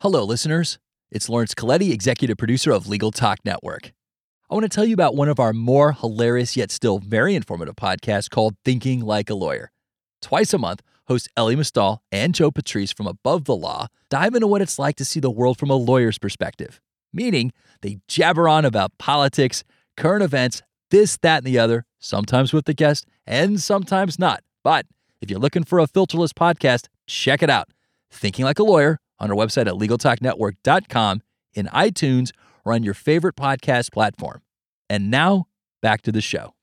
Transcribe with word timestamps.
Hello, 0.00 0.22
listeners. 0.22 0.78
It's 1.10 1.28
Lawrence 1.28 1.54
Coletti, 1.54 1.90
executive 1.90 2.38
producer 2.38 2.70
of 2.70 2.86
Legal 2.86 3.10
Talk 3.10 3.40
Network. 3.44 3.90
I 4.48 4.54
want 4.54 4.62
to 4.62 4.68
tell 4.68 4.84
you 4.84 4.94
about 4.94 5.16
one 5.16 5.28
of 5.28 5.40
our 5.40 5.52
more 5.52 5.90
hilarious 5.90 6.56
yet 6.56 6.70
still 6.70 7.00
very 7.00 7.34
informative 7.34 7.74
podcasts 7.74 8.30
called 8.30 8.54
Thinking 8.64 9.00
Like 9.00 9.28
a 9.28 9.34
Lawyer. 9.34 9.72
Twice 10.22 10.54
a 10.54 10.58
month, 10.58 10.82
hosts 11.08 11.26
Elie 11.36 11.56
Mystal 11.56 12.00
and 12.12 12.32
Joe 12.32 12.52
Patrice 12.52 12.92
from 12.92 13.08
Above 13.08 13.46
the 13.46 13.56
Law 13.56 13.88
dive 14.08 14.36
into 14.36 14.46
what 14.46 14.62
it's 14.62 14.78
like 14.78 14.94
to 14.98 15.04
see 15.04 15.18
the 15.18 15.32
world 15.32 15.58
from 15.58 15.68
a 15.68 15.74
lawyer's 15.74 16.16
perspective, 16.16 16.80
meaning 17.12 17.50
they 17.82 17.98
jabber 18.06 18.48
on 18.48 18.64
about 18.64 18.96
politics, 18.98 19.64
current 19.96 20.22
events, 20.22 20.62
this, 20.92 21.16
that, 21.22 21.38
and 21.38 21.46
the 21.48 21.58
other, 21.58 21.86
sometimes 21.98 22.52
with 22.52 22.66
the 22.66 22.72
guest 22.72 23.04
and 23.26 23.60
sometimes 23.60 24.16
not. 24.16 24.44
But 24.62 24.86
if 25.20 25.28
you're 25.28 25.40
looking 25.40 25.64
for 25.64 25.80
a 25.80 25.88
filterless 25.88 26.32
podcast, 26.32 26.86
check 27.08 27.42
it 27.42 27.50
out. 27.50 27.70
Thinking 28.12 28.44
Like 28.44 28.60
a 28.60 28.62
Lawyer 28.62 29.00
on 29.20 29.30
our 29.30 29.36
website 29.36 29.66
at 29.66 29.74
LegalTalkNetwork.com, 29.74 31.22
in 31.54 31.66
iTunes, 31.66 32.30
or 32.64 32.72
on 32.72 32.82
your 32.82 32.94
favorite 32.94 33.36
podcast 33.36 33.92
platform. 33.92 34.42
And 34.88 35.10
now, 35.10 35.46
back 35.82 36.02
to 36.02 36.12
the 36.12 36.20
show. 36.20 36.54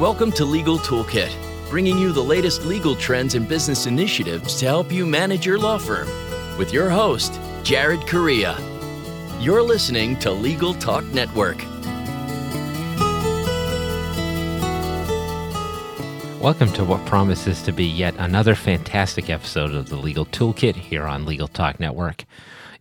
Welcome 0.00 0.32
to 0.32 0.46
Legal 0.46 0.78
Toolkit, 0.78 1.30
bringing 1.68 1.98
you 1.98 2.12
the 2.12 2.22
latest 2.22 2.64
legal 2.64 2.96
trends 2.96 3.34
and 3.34 3.46
business 3.46 3.86
initiatives 3.86 4.58
to 4.60 4.64
help 4.64 4.90
you 4.90 5.04
manage 5.04 5.44
your 5.44 5.58
law 5.58 5.76
firm. 5.76 6.08
With 6.56 6.72
your 6.72 6.88
host, 6.88 7.38
Jared 7.62 8.06
Correia. 8.06 8.56
You're 9.38 9.62
listening 9.62 10.18
to 10.20 10.30
Legal 10.32 10.72
Talk 10.74 11.04
Network. 11.06 11.69
Welcome 16.40 16.72
to 16.72 16.84
what 16.86 17.04
promises 17.04 17.60
to 17.64 17.72
be 17.72 17.84
yet 17.84 18.14
another 18.16 18.54
fantastic 18.54 19.28
episode 19.28 19.74
of 19.74 19.90
the 19.90 19.96
Legal 19.96 20.24
Toolkit 20.24 20.74
here 20.74 21.04
on 21.04 21.26
Legal 21.26 21.48
Talk 21.48 21.78
Network. 21.78 22.24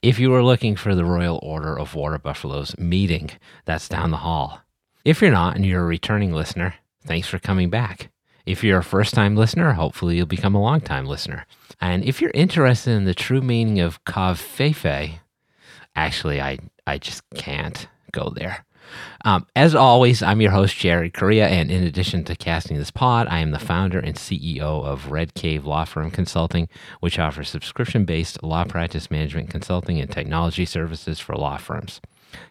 If 0.02 0.18
you 0.18 0.34
are 0.34 0.42
looking 0.42 0.78
for 0.78 0.96
the 0.96 1.04
Royal 1.04 1.42
Order 1.44 1.78
of 1.78 1.94
Water 1.94 2.18
Buffaloes 2.18 2.78
meeting, 2.78 3.32
that's 3.66 3.90
down 3.90 4.12
the 4.12 4.18
hall. 4.18 4.62
If 5.04 5.22
you're 5.22 5.32
not 5.32 5.58
and 5.58 5.66
you're 5.66 5.82
a 5.82 5.86
returning 5.86 6.32
listener, 6.32 6.76
thanks 7.06 7.28
for 7.28 7.38
coming 7.38 7.70
back. 7.70 8.10
If 8.46 8.64
you're 8.64 8.80
a 8.80 8.84
first 8.84 9.14
time 9.14 9.36
listener, 9.36 9.74
hopefully 9.74 10.16
you'll 10.16 10.26
become 10.26 10.56
a 10.56 10.62
long 10.62 10.80
time 10.80 11.06
listener. 11.06 11.46
And 11.82 12.06
if 12.06 12.22
you're 12.22 12.32
interested 12.34 12.92
in 12.92 13.04
the 13.04 13.14
true 13.14 13.42
meaning 13.42 13.82
of 13.82 14.06
Covfefe, 14.06 15.20
actually, 15.98 16.40
I, 16.40 16.60
I 16.88 16.98
just 16.98 17.24
can't 17.36 17.90
go 18.14 18.32
there. 18.34 18.64
Um, 19.26 19.46
as 19.56 19.76
always, 19.76 20.24
I'm 20.24 20.42
your 20.42 20.52
host, 20.52 20.76
Jared 20.78 21.14
Correia, 21.14 21.48
and 21.48 21.70
in 21.70 21.84
addition 21.84 22.24
to 22.26 22.36
casting 22.36 22.78
this 22.78 22.92
pod, 22.92 23.28
I 23.30 23.40
am 23.40 23.52
the 23.52 23.60
founder 23.60 24.00
and 24.00 24.16
CEO 24.16 24.62
of 24.62 25.12
Red 25.12 25.34
Cave 25.34 25.66
Law 25.66 25.86
Firm 25.86 26.12
Consulting, 26.12 26.70
which 27.00 27.20
offers 27.20 27.50
subscription 27.50 28.06
based 28.06 28.42
law 28.44 28.64
practice 28.64 29.12
management 29.12 29.50
consulting 29.50 30.00
and 30.00 30.10
technology 30.10 30.66
services 30.66 31.20
for 31.20 31.36
law 31.36 31.58
firms. 31.58 32.02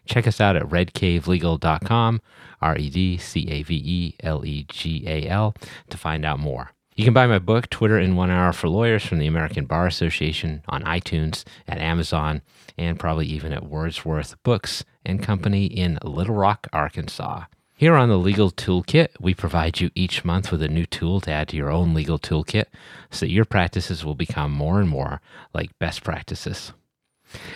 Check 0.05 0.27
us 0.27 0.41
out 0.41 0.55
at 0.55 0.63
redcavelegal.com, 0.63 2.21
R 2.61 2.77
E 2.77 2.89
D 2.89 3.17
C 3.17 3.47
A 3.49 3.63
V 3.63 3.75
E 3.75 4.15
L 4.21 4.45
E 4.45 4.65
G 4.67 5.03
A 5.07 5.27
L, 5.27 5.55
to 5.89 5.97
find 5.97 6.25
out 6.25 6.39
more. 6.39 6.71
You 6.99 7.05
can 7.05 7.13
buy 7.13 7.27
my 7.27 7.39
book, 7.39 7.69
Twitter 7.69 7.97
in 7.97 8.17
One 8.17 8.29
Hour 8.29 8.51
for 8.51 8.67
Lawyers, 8.67 9.05
from 9.05 9.19
the 9.19 9.25
American 9.25 9.63
Bar 9.63 9.87
Association 9.87 10.63
on 10.67 10.83
iTunes, 10.83 11.45
at 11.65 11.77
Amazon, 11.77 12.41
and 12.77 12.99
probably 12.99 13.25
even 13.27 13.53
at 13.53 13.69
Wordsworth 13.69 14.35
Books 14.43 14.83
and 15.05 15.23
Company 15.23 15.65
in 15.65 15.97
Little 16.03 16.35
Rock, 16.35 16.67
Arkansas. 16.73 17.45
Here 17.73 17.95
on 17.95 18.09
the 18.09 18.17
Legal 18.17 18.51
Toolkit, 18.51 19.11
we 19.17 19.33
provide 19.33 19.79
you 19.79 19.91
each 19.95 20.25
month 20.25 20.51
with 20.51 20.61
a 20.61 20.67
new 20.67 20.85
tool 20.85 21.21
to 21.21 21.31
add 21.31 21.47
to 21.47 21.55
your 21.55 21.71
own 21.71 21.93
legal 21.93 22.19
toolkit 22.19 22.65
so 23.09 23.25
that 23.25 23.31
your 23.31 23.45
practices 23.45 24.03
will 24.03 24.13
become 24.13 24.51
more 24.51 24.81
and 24.81 24.89
more 24.89 25.21
like 25.53 25.79
best 25.79 26.03
practices. 26.03 26.73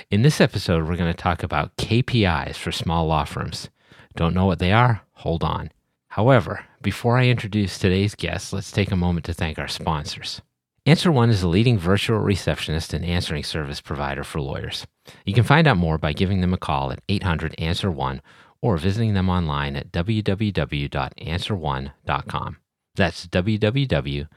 In 0.10 0.22
this 0.22 0.40
episode, 0.40 0.88
we're 0.88 0.96
going 0.96 1.14
to 1.14 1.22
talk 1.22 1.44
about 1.44 1.76
KPIs 1.76 2.56
for 2.56 2.72
small 2.72 3.08
law 3.08 3.26
firms. 3.26 3.68
Don't 4.16 4.36
know 4.36 4.46
what 4.46 4.60
they 4.60 4.72
are? 4.72 5.02
Hold 5.16 5.44
on. 5.44 5.70
However, 6.08 6.64
before 6.84 7.18
I 7.18 7.26
introduce 7.28 7.80
today's 7.80 8.14
guest, 8.14 8.54
let's 8.54 8.72
take 8.72 8.92
a 8.92 8.96
moment 8.96 9.26
to 9.26 9.34
thank 9.34 9.58
our 9.58 9.68
sponsors. 9.68 10.44
Answer 10.86 11.12
One 11.14 11.30
is 11.30 11.42
a 11.42 11.48
leading 11.48 11.80
virtual 11.80 12.20
receptionist 12.20 12.94
and 12.94 13.06
answering 13.06 13.44
service 13.44 13.80
provider 13.80 14.26
for 14.26 14.42
lawyers. 14.42 14.86
You 15.26 15.34
can 15.34 15.46
find 15.46 15.66
out 15.66 15.78
more 15.78 15.98
by 15.98 16.12
giving 16.12 16.42
them 16.42 16.54
a 16.54 16.58
call 16.58 16.92
at 16.92 17.00
800 17.08 17.56
Answer 17.58 17.90
One 17.90 18.22
or 18.62 18.76
visiting 18.78 19.14
them 19.14 19.30
online 19.30 19.78
at 19.78 19.94
www.answerone.com. 19.94 22.58
That's 22.96 23.28
www.answer, 23.28 24.28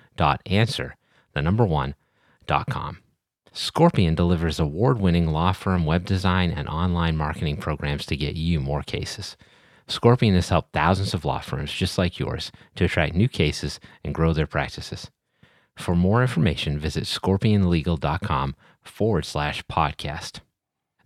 the 1.35 1.43
number 1.43 1.67
one.com. 1.67 2.99
Scorpion 3.53 4.15
delivers 4.15 4.61
award 4.61 5.01
winning 5.01 5.27
law 5.29 5.51
firm 5.53 5.85
web 5.85 6.05
design 6.05 6.53
and 6.53 6.69
online 6.69 7.17
marketing 7.17 7.56
programs 7.56 8.06
to 8.06 8.17
get 8.17 8.37
you 8.37 8.61
more 8.61 8.83
cases. 8.83 9.37
Scorpion 9.89 10.35
has 10.35 10.49
helped 10.49 10.73
thousands 10.73 11.15
of 11.15 11.25
law 11.25 11.39
firms 11.41 11.73
just 11.73 11.97
like 11.97 12.19
yours 12.19 12.51
to 12.75 12.85
attract 12.85 13.15
new 13.15 13.29
cases 13.29 13.79
and 14.05 14.15
grow 14.15 14.33
their 14.33 14.47
practices. 14.47 15.11
For 15.77 15.95
more 15.95 16.23
information, 16.23 16.79
visit 16.79 17.05
scorpionlegal.com 17.05 18.57
forward 18.83 19.25
slash 19.25 19.63
podcast. 19.67 20.41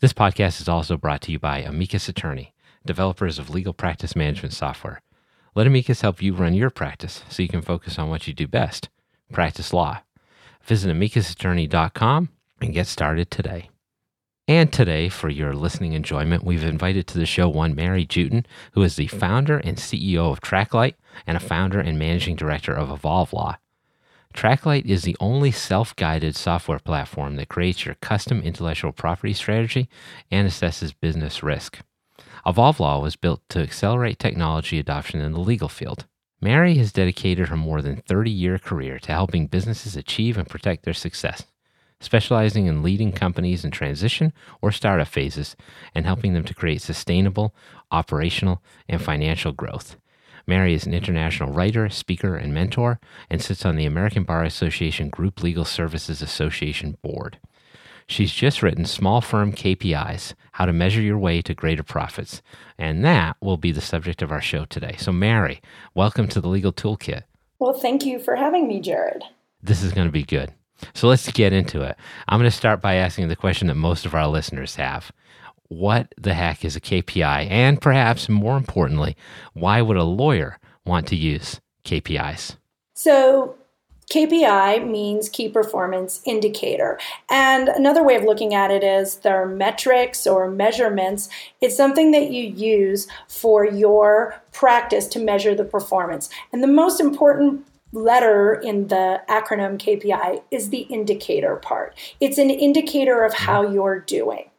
This 0.00 0.12
podcast 0.12 0.60
is 0.60 0.68
also 0.68 0.96
brought 0.96 1.20
to 1.22 1.32
you 1.32 1.38
by 1.38 1.58
Amicus 1.58 2.08
Attorney, 2.08 2.54
developers 2.86 3.38
of 3.38 3.50
legal 3.50 3.74
practice 3.74 4.16
management 4.16 4.54
software. 4.54 5.02
Let 5.54 5.66
Amicus 5.66 6.00
help 6.00 6.22
you 6.22 6.34
run 6.34 6.54
your 6.54 6.70
practice 6.70 7.24
so 7.28 7.42
you 7.42 7.48
can 7.48 7.62
focus 7.62 7.98
on 7.98 8.08
what 8.08 8.26
you 8.26 8.32
do 8.32 8.46
best 8.46 8.88
practice 9.32 9.72
law. 9.72 10.00
Visit 10.62 10.94
amicusattorney.com 10.94 12.28
and 12.60 12.74
get 12.74 12.86
started 12.86 13.30
today. 13.30 13.69
And 14.50 14.72
today, 14.72 15.08
for 15.08 15.28
your 15.28 15.54
listening 15.54 15.92
enjoyment, 15.92 16.42
we've 16.42 16.64
invited 16.64 17.06
to 17.06 17.18
the 17.18 17.24
show 17.24 17.48
one 17.48 17.72
Mary 17.72 18.04
Juetten, 18.04 18.44
who 18.72 18.82
is 18.82 18.96
the 18.96 19.06
founder 19.06 19.58
and 19.58 19.76
CEO 19.76 20.32
of 20.32 20.40
Traklight 20.40 20.94
and 21.24 21.36
a 21.36 21.40
founder 21.40 21.78
and 21.78 21.96
managing 21.96 22.34
director 22.34 22.74
of 22.74 22.90
Evolve 22.90 23.32
Law. 23.32 23.58
Traklight 24.34 24.86
is 24.86 25.04
the 25.04 25.16
only 25.20 25.52
self 25.52 25.94
guided 25.94 26.34
software 26.34 26.80
platform 26.80 27.36
that 27.36 27.48
creates 27.48 27.84
your 27.86 27.94
custom 28.00 28.42
intellectual 28.42 28.90
property 28.90 29.34
strategy 29.34 29.88
and 30.32 30.48
assesses 30.48 30.94
business 31.00 31.44
risk. 31.44 31.78
Evolve 32.44 32.80
Law 32.80 32.98
was 32.98 33.14
built 33.14 33.42
to 33.50 33.62
accelerate 33.62 34.18
technology 34.18 34.80
adoption 34.80 35.20
in 35.20 35.30
the 35.30 35.38
legal 35.38 35.68
field. 35.68 36.06
Mary 36.40 36.74
has 36.74 36.90
dedicated 36.90 37.50
her 37.50 37.56
more 37.56 37.80
than 37.80 38.02
30 38.08 38.32
year 38.32 38.58
career 38.58 38.98
to 38.98 39.12
helping 39.12 39.46
businesses 39.46 39.94
achieve 39.94 40.36
and 40.36 40.48
protect 40.48 40.84
their 40.84 40.92
success 40.92 41.44
specializing 42.00 42.66
in 42.66 42.82
leading 42.82 43.12
companies 43.12 43.64
in 43.64 43.70
transition 43.70 44.32
or 44.60 44.72
startup 44.72 45.08
phases 45.08 45.54
and 45.94 46.06
helping 46.06 46.32
them 46.32 46.44
to 46.44 46.54
create 46.54 46.82
sustainable 46.82 47.54
operational 47.90 48.62
and 48.88 49.00
financial 49.02 49.52
growth. 49.52 49.96
Mary 50.46 50.74
is 50.74 50.86
an 50.86 50.94
international 50.94 51.52
writer, 51.52 51.88
speaker, 51.88 52.34
and 52.34 52.52
mentor, 52.52 52.98
and 53.28 53.42
sits 53.42 53.64
on 53.64 53.76
the 53.76 53.86
American 53.86 54.24
Bar 54.24 54.42
Association 54.42 55.08
Group 55.08 55.42
Legal 55.42 55.64
Services 55.64 56.22
Association 56.22 56.96
board. 57.02 57.38
She's 58.06 58.32
just 58.32 58.60
written 58.60 58.86
Small 58.86 59.20
Firm 59.20 59.52
KPIs 59.52 60.34
How 60.52 60.66
to 60.66 60.72
Measure 60.72 61.00
Your 61.00 61.18
Way 61.18 61.42
to 61.42 61.54
Greater 61.54 61.84
Profits, 61.84 62.42
and 62.76 63.04
that 63.04 63.36
will 63.40 63.56
be 63.56 63.70
the 63.70 63.80
subject 63.80 64.22
of 64.22 64.32
our 64.32 64.40
show 64.40 64.64
today. 64.64 64.96
So, 64.98 65.12
Mary, 65.12 65.60
welcome 65.94 66.26
to 66.28 66.40
the 66.40 66.48
Legal 66.48 66.72
Toolkit. 66.72 67.22
Well, 67.60 67.74
thank 67.74 68.04
you 68.04 68.18
for 68.18 68.34
having 68.34 68.66
me, 68.66 68.80
Jared. 68.80 69.22
This 69.62 69.84
is 69.84 69.92
going 69.92 70.08
to 70.08 70.12
be 70.12 70.24
good. 70.24 70.52
So 70.94 71.08
let's 71.08 71.30
get 71.32 71.52
into 71.52 71.82
it. 71.82 71.96
I'm 72.28 72.38
going 72.38 72.50
to 72.50 72.56
start 72.56 72.80
by 72.80 72.94
asking 72.94 73.28
the 73.28 73.36
question 73.36 73.68
that 73.68 73.74
most 73.74 74.06
of 74.06 74.14
our 74.14 74.26
listeners 74.26 74.76
have 74.76 75.12
What 75.68 76.14
the 76.18 76.34
heck 76.34 76.64
is 76.64 76.76
a 76.76 76.80
KPI? 76.80 77.50
And 77.50 77.80
perhaps 77.80 78.28
more 78.28 78.56
importantly, 78.56 79.16
why 79.52 79.82
would 79.82 79.96
a 79.96 80.04
lawyer 80.04 80.58
want 80.84 81.06
to 81.08 81.16
use 81.16 81.60
KPIs? 81.84 82.56
So, 82.94 83.56
KPI 84.10 84.90
means 84.90 85.28
key 85.28 85.48
performance 85.48 86.20
indicator. 86.24 86.98
And 87.30 87.68
another 87.68 88.02
way 88.02 88.16
of 88.16 88.24
looking 88.24 88.54
at 88.54 88.72
it 88.72 88.82
is 88.82 89.16
their 89.18 89.46
metrics 89.46 90.26
or 90.26 90.50
measurements. 90.50 91.28
It's 91.60 91.76
something 91.76 92.10
that 92.10 92.32
you 92.32 92.42
use 92.42 93.06
for 93.28 93.64
your 93.64 94.42
practice 94.50 95.06
to 95.08 95.20
measure 95.20 95.54
the 95.54 95.64
performance. 95.64 96.28
And 96.52 96.60
the 96.60 96.66
most 96.66 97.00
important 97.00 97.64
letter 97.92 98.54
in 98.54 98.88
the 98.88 99.20
acronym 99.28 99.78
KPI 99.78 100.42
is 100.50 100.70
the 100.70 100.80
indicator 100.82 101.56
part. 101.56 101.96
It's 102.20 102.38
an 102.38 102.50
indicator 102.50 103.24
of 103.24 103.34
how 103.34 103.68
you're 103.68 104.00
doing. 104.00 104.50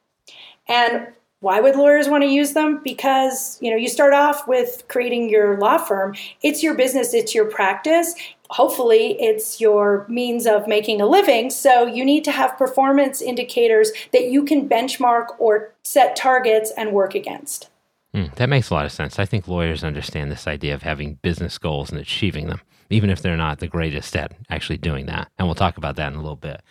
And 0.67 1.07
why 1.41 1.59
would 1.59 1.75
lawyers 1.75 2.07
want 2.07 2.23
to 2.23 2.29
use 2.29 2.53
them? 2.53 2.81
Because, 2.83 3.57
you 3.61 3.71
know, 3.71 3.77
you 3.77 3.89
start 3.89 4.13
off 4.13 4.47
with 4.47 4.83
creating 4.87 5.29
your 5.29 5.57
law 5.57 5.79
firm. 5.79 6.15
It's 6.43 6.61
your 6.61 6.75
business, 6.75 7.13
it's 7.15 7.33
your 7.33 7.45
practice. 7.45 8.13
Hopefully, 8.51 9.19
it's 9.19 9.59
your 9.59 10.05
means 10.07 10.45
of 10.45 10.67
making 10.67 11.01
a 11.01 11.07
living. 11.07 11.49
So, 11.49 11.87
you 11.87 12.05
need 12.05 12.23
to 12.25 12.31
have 12.31 12.57
performance 12.57 13.21
indicators 13.21 13.91
that 14.13 14.25
you 14.25 14.43
can 14.45 14.69
benchmark 14.69 15.27
or 15.39 15.73
set 15.83 16.15
targets 16.15 16.71
and 16.77 16.91
work 16.91 17.15
against. 17.15 17.69
Mm, 18.13 18.35
that 18.35 18.49
makes 18.49 18.69
a 18.69 18.73
lot 18.73 18.85
of 18.85 18.91
sense. 18.91 19.17
I 19.17 19.25
think 19.25 19.47
lawyers 19.47 19.83
understand 19.83 20.31
this 20.31 20.47
idea 20.47 20.73
of 20.73 20.83
having 20.83 21.15
business 21.21 21.57
goals 21.57 21.91
and 21.91 21.99
achieving 21.99 22.47
them, 22.47 22.61
even 22.93 23.09
if 23.09 23.21
they're 23.21 23.37
not 23.37 23.59
the 23.59 23.67
greatest 23.67 24.15
at 24.15 24.33
actually 24.49 24.77
doing 24.77 25.05
that. 25.07 25.29
And 25.37 25.47
we'll 25.47 25.55
talk 25.55 25.77
about 25.77 25.95
that 25.95 26.11
in 26.11 26.17
a 26.17 26.21
little 26.21 26.35
bit. 26.35 26.61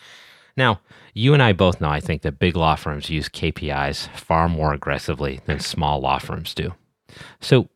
Now, 0.57 0.81
you 1.15 1.35
and 1.35 1.43
I 1.43 1.53
both 1.53 1.81
know, 1.81 1.89
I 1.89 2.01
think, 2.01 2.23
that 2.23 2.39
big 2.39 2.57
law 2.57 2.75
firms 2.75 3.11
use 3.11 3.29
KPIs 3.29 4.09
far 4.17 4.49
more 4.49 4.73
aggressively 4.73 5.41
than 5.47 5.61
small 5.61 6.01
law 6.01 6.19
firms 6.19 6.55
do. 6.55 6.75
So, 7.41 7.69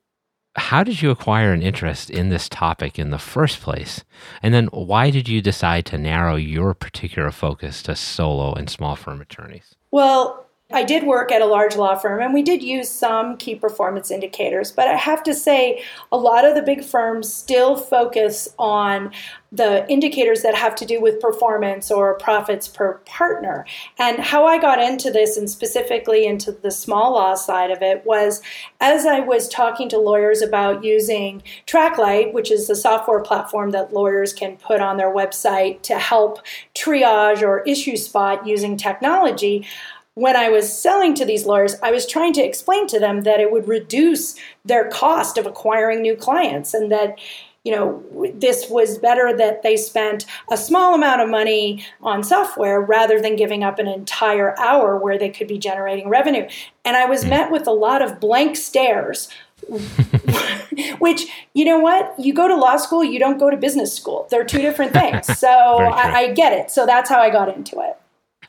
how 0.56 0.84
did 0.84 1.02
you 1.02 1.10
acquire 1.10 1.52
an 1.52 1.62
interest 1.62 2.10
in 2.10 2.28
this 2.28 2.48
topic 2.48 2.96
in 2.98 3.10
the 3.10 3.18
first 3.18 3.60
place? 3.60 4.04
And 4.40 4.54
then 4.54 4.66
why 4.66 5.10
did 5.10 5.28
you 5.28 5.42
decide 5.42 5.84
to 5.86 5.98
narrow 5.98 6.36
your 6.36 6.74
particular 6.74 7.32
focus 7.32 7.82
to 7.84 7.96
solo 7.96 8.52
and 8.52 8.70
small 8.70 8.94
firm 8.94 9.20
attorneys? 9.20 9.74
Well, 9.90 10.43
I 10.72 10.82
did 10.82 11.04
work 11.04 11.30
at 11.30 11.42
a 11.42 11.46
large 11.46 11.76
law 11.76 11.94
firm 11.94 12.22
and 12.22 12.32
we 12.32 12.42
did 12.42 12.62
use 12.62 12.90
some 12.90 13.36
key 13.36 13.54
performance 13.54 14.10
indicators, 14.10 14.72
but 14.72 14.88
I 14.88 14.96
have 14.96 15.22
to 15.24 15.34
say 15.34 15.84
a 16.10 16.16
lot 16.16 16.46
of 16.46 16.54
the 16.54 16.62
big 16.62 16.82
firms 16.82 17.32
still 17.32 17.76
focus 17.76 18.48
on 18.58 19.12
the 19.52 19.86
indicators 19.88 20.40
that 20.42 20.54
have 20.54 20.74
to 20.74 20.86
do 20.86 21.00
with 21.00 21.20
performance 21.20 21.90
or 21.90 22.14
profits 22.14 22.66
per 22.66 22.94
partner. 23.04 23.66
And 23.98 24.18
how 24.18 24.46
I 24.46 24.58
got 24.58 24.80
into 24.82 25.10
this 25.10 25.36
and 25.36 25.48
specifically 25.48 26.26
into 26.26 26.50
the 26.50 26.70
small 26.70 27.12
law 27.12 27.34
side 27.34 27.70
of 27.70 27.82
it 27.82 28.04
was 28.06 28.42
as 28.80 29.06
I 29.06 29.20
was 29.20 29.48
talking 29.48 29.88
to 29.90 29.98
lawyers 29.98 30.40
about 30.40 30.82
using 30.82 31.42
Traklight, 31.66 32.32
which 32.32 32.50
is 32.50 32.66
the 32.66 32.74
software 32.74 33.20
platform 33.20 33.70
that 33.72 33.92
lawyers 33.92 34.32
can 34.32 34.56
put 34.56 34.80
on 34.80 34.96
their 34.96 35.14
website 35.14 35.82
to 35.82 35.98
help 35.98 36.40
triage 36.74 37.42
or 37.42 37.60
issue 37.60 37.98
spot 37.98 38.46
using 38.46 38.76
technology 38.78 39.66
when 40.14 40.36
I 40.36 40.48
was 40.48 40.76
selling 40.76 41.14
to 41.14 41.24
these 41.24 41.44
lawyers, 41.44 41.76
I 41.82 41.90
was 41.90 42.06
trying 42.06 42.32
to 42.34 42.42
explain 42.42 42.86
to 42.88 43.00
them 43.00 43.22
that 43.22 43.40
it 43.40 43.50
would 43.50 43.68
reduce 43.68 44.36
their 44.64 44.88
cost 44.88 45.36
of 45.38 45.46
acquiring 45.46 46.02
new 46.02 46.16
clients 46.16 46.72
and 46.72 46.90
that 46.92 47.18
you 47.64 47.74
know 47.74 48.04
this 48.34 48.68
was 48.68 48.98
better 48.98 49.34
that 49.36 49.62
they 49.62 49.76
spent 49.76 50.26
a 50.52 50.56
small 50.56 50.94
amount 50.94 51.22
of 51.22 51.30
money 51.30 51.84
on 52.02 52.22
software 52.22 52.78
rather 52.78 53.20
than 53.20 53.36
giving 53.36 53.64
up 53.64 53.78
an 53.78 53.88
entire 53.88 54.58
hour 54.58 54.98
where 54.98 55.18
they 55.18 55.30
could 55.30 55.48
be 55.48 55.58
generating 55.58 56.08
revenue. 56.08 56.46
And 56.84 56.96
i 56.96 57.06
was 57.06 57.22
hmm. 57.22 57.30
met 57.30 57.50
with 57.50 57.66
a 57.66 57.72
lot 57.72 58.02
of 58.02 58.20
blank 58.20 58.56
stares 58.56 59.28
which 60.98 61.26
you 61.54 61.64
know 61.64 61.78
what? 61.78 62.14
You 62.18 62.34
go 62.34 62.46
to 62.48 62.54
law 62.54 62.76
school 62.76 63.02
you 63.02 63.18
don't 63.18 63.38
go 63.38 63.48
to 63.50 63.56
business 63.56 63.94
school. 63.94 64.28
They're 64.30 64.44
two 64.44 64.60
different 64.60 64.92
things. 64.92 65.26
So 65.44 65.48
I, 65.48 66.16
I 66.16 66.32
get 66.32 66.52
it. 66.52 66.70
So 66.70 66.84
that's 66.86 67.08
how 67.08 67.20
i 67.20 67.30
got 67.30 67.54
into 67.54 67.80
it 67.80 67.93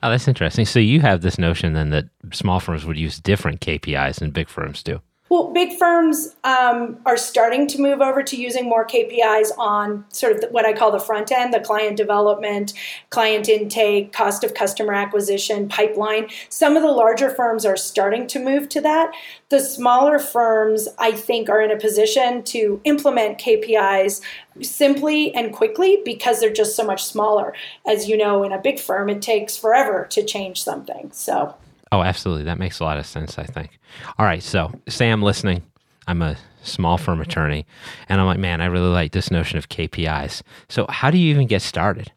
Oh, 0.04 0.10
that's 0.10 0.28
interesting. 0.28 0.66
So 0.66 0.80
you 0.80 1.02
have 1.02 1.22
this 1.22 1.38
notion 1.38 1.74
then 1.74 1.90
that 1.92 2.06
small 2.34 2.60
firms 2.60 2.86
would 2.86 2.98
use 2.98 3.20
different 3.20 3.62
KPIs 3.62 4.20
than 4.20 4.32
big 4.32 4.50
firms 4.50 4.84
do. 4.84 5.02
Well, 5.36 5.52
big 5.52 5.78
firms 5.78 6.34
um, 6.46 6.98
are 7.06 7.18
starting 7.18 7.68
to 7.68 7.82
move 7.82 8.00
over 8.00 8.24
to 8.24 8.38
using 8.38 8.70
more 8.70 8.88
KPIs 8.88 9.50
on 9.58 10.06
sort 10.08 10.32
of 10.32 10.40
the, 10.40 10.48
what 10.48 10.66
I 10.66 10.72
call 10.72 10.94
the 10.94 11.00
front 11.00 11.30
end, 11.30 11.54
the 11.54 11.60
client 11.60 11.98
development, 11.98 12.72
client 13.10 13.50
intake, 13.50 14.14
cost 14.14 14.46
of 14.46 14.54
customer 14.54 14.94
acquisition, 14.94 15.68
pipeline. 15.68 16.30
Some 16.48 16.78
of 16.78 16.84
the 16.84 16.92
larger 16.92 17.30
firms 17.30 17.66
are 17.66 17.76
starting 17.76 18.28
to 18.28 18.40
move 18.40 18.70
to 18.70 18.80
that. 18.80 19.12
The 19.50 19.60
smaller 19.60 20.20
firms, 20.20 20.88
I 21.00 21.12
think, 21.12 21.50
are 21.50 21.60
in 21.60 21.70
a 21.70 21.78
position 21.78 22.42
to 22.44 22.80
implement 22.86 23.38
KPIs 23.38 24.22
simply 24.62 25.36
and 25.36 25.52
quickly 25.52 26.02
because 26.06 26.40
they're 26.40 26.50
just 26.50 26.78
so 26.78 26.86
much 26.86 27.04
smaller. 27.04 27.54
As 27.86 28.08
you 28.08 28.16
know, 28.16 28.46
in 28.46 28.54
a 28.54 28.58
big 28.58 28.80
firm, 28.80 29.10
it 29.10 29.22
takes 29.22 29.58
forever 29.58 30.08
to 30.12 30.24
change 30.24 30.64
something. 30.64 31.12
So 31.12 31.56
Oh, 31.92 32.02
absolutely. 32.02 32.44
That 32.44 32.60
makes 32.60 32.80
a 32.80 32.84
lot 32.84 32.98
of 32.98 33.06
sense, 33.06 33.38
I 33.38 33.44
think. 33.44 33.80
All 34.18 34.26
right. 34.26 34.44
So, 34.44 34.72
Sam, 34.88 35.22
listening. 35.22 35.64
I'm 36.08 36.22
a 36.22 36.38
small 36.62 36.98
firm 36.98 37.16
mm-hmm. 37.16 37.30
attorney, 37.30 37.66
and 38.10 38.20
I'm 38.22 38.28
like, 38.28 38.40
man, 38.40 38.62
I 38.62 38.66
really 38.66 38.90
like 38.90 39.12
this 39.12 39.32
notion 39.32 39.58
of 39.58 39.70
KPIs. 39.70 40.42
So, 40.70 40.86
how 40.90 41.10
do 41.10 41.18
you 41.18 41.32
even 41.32 41.48
get 41.48 41.62
started? 41.62 42.12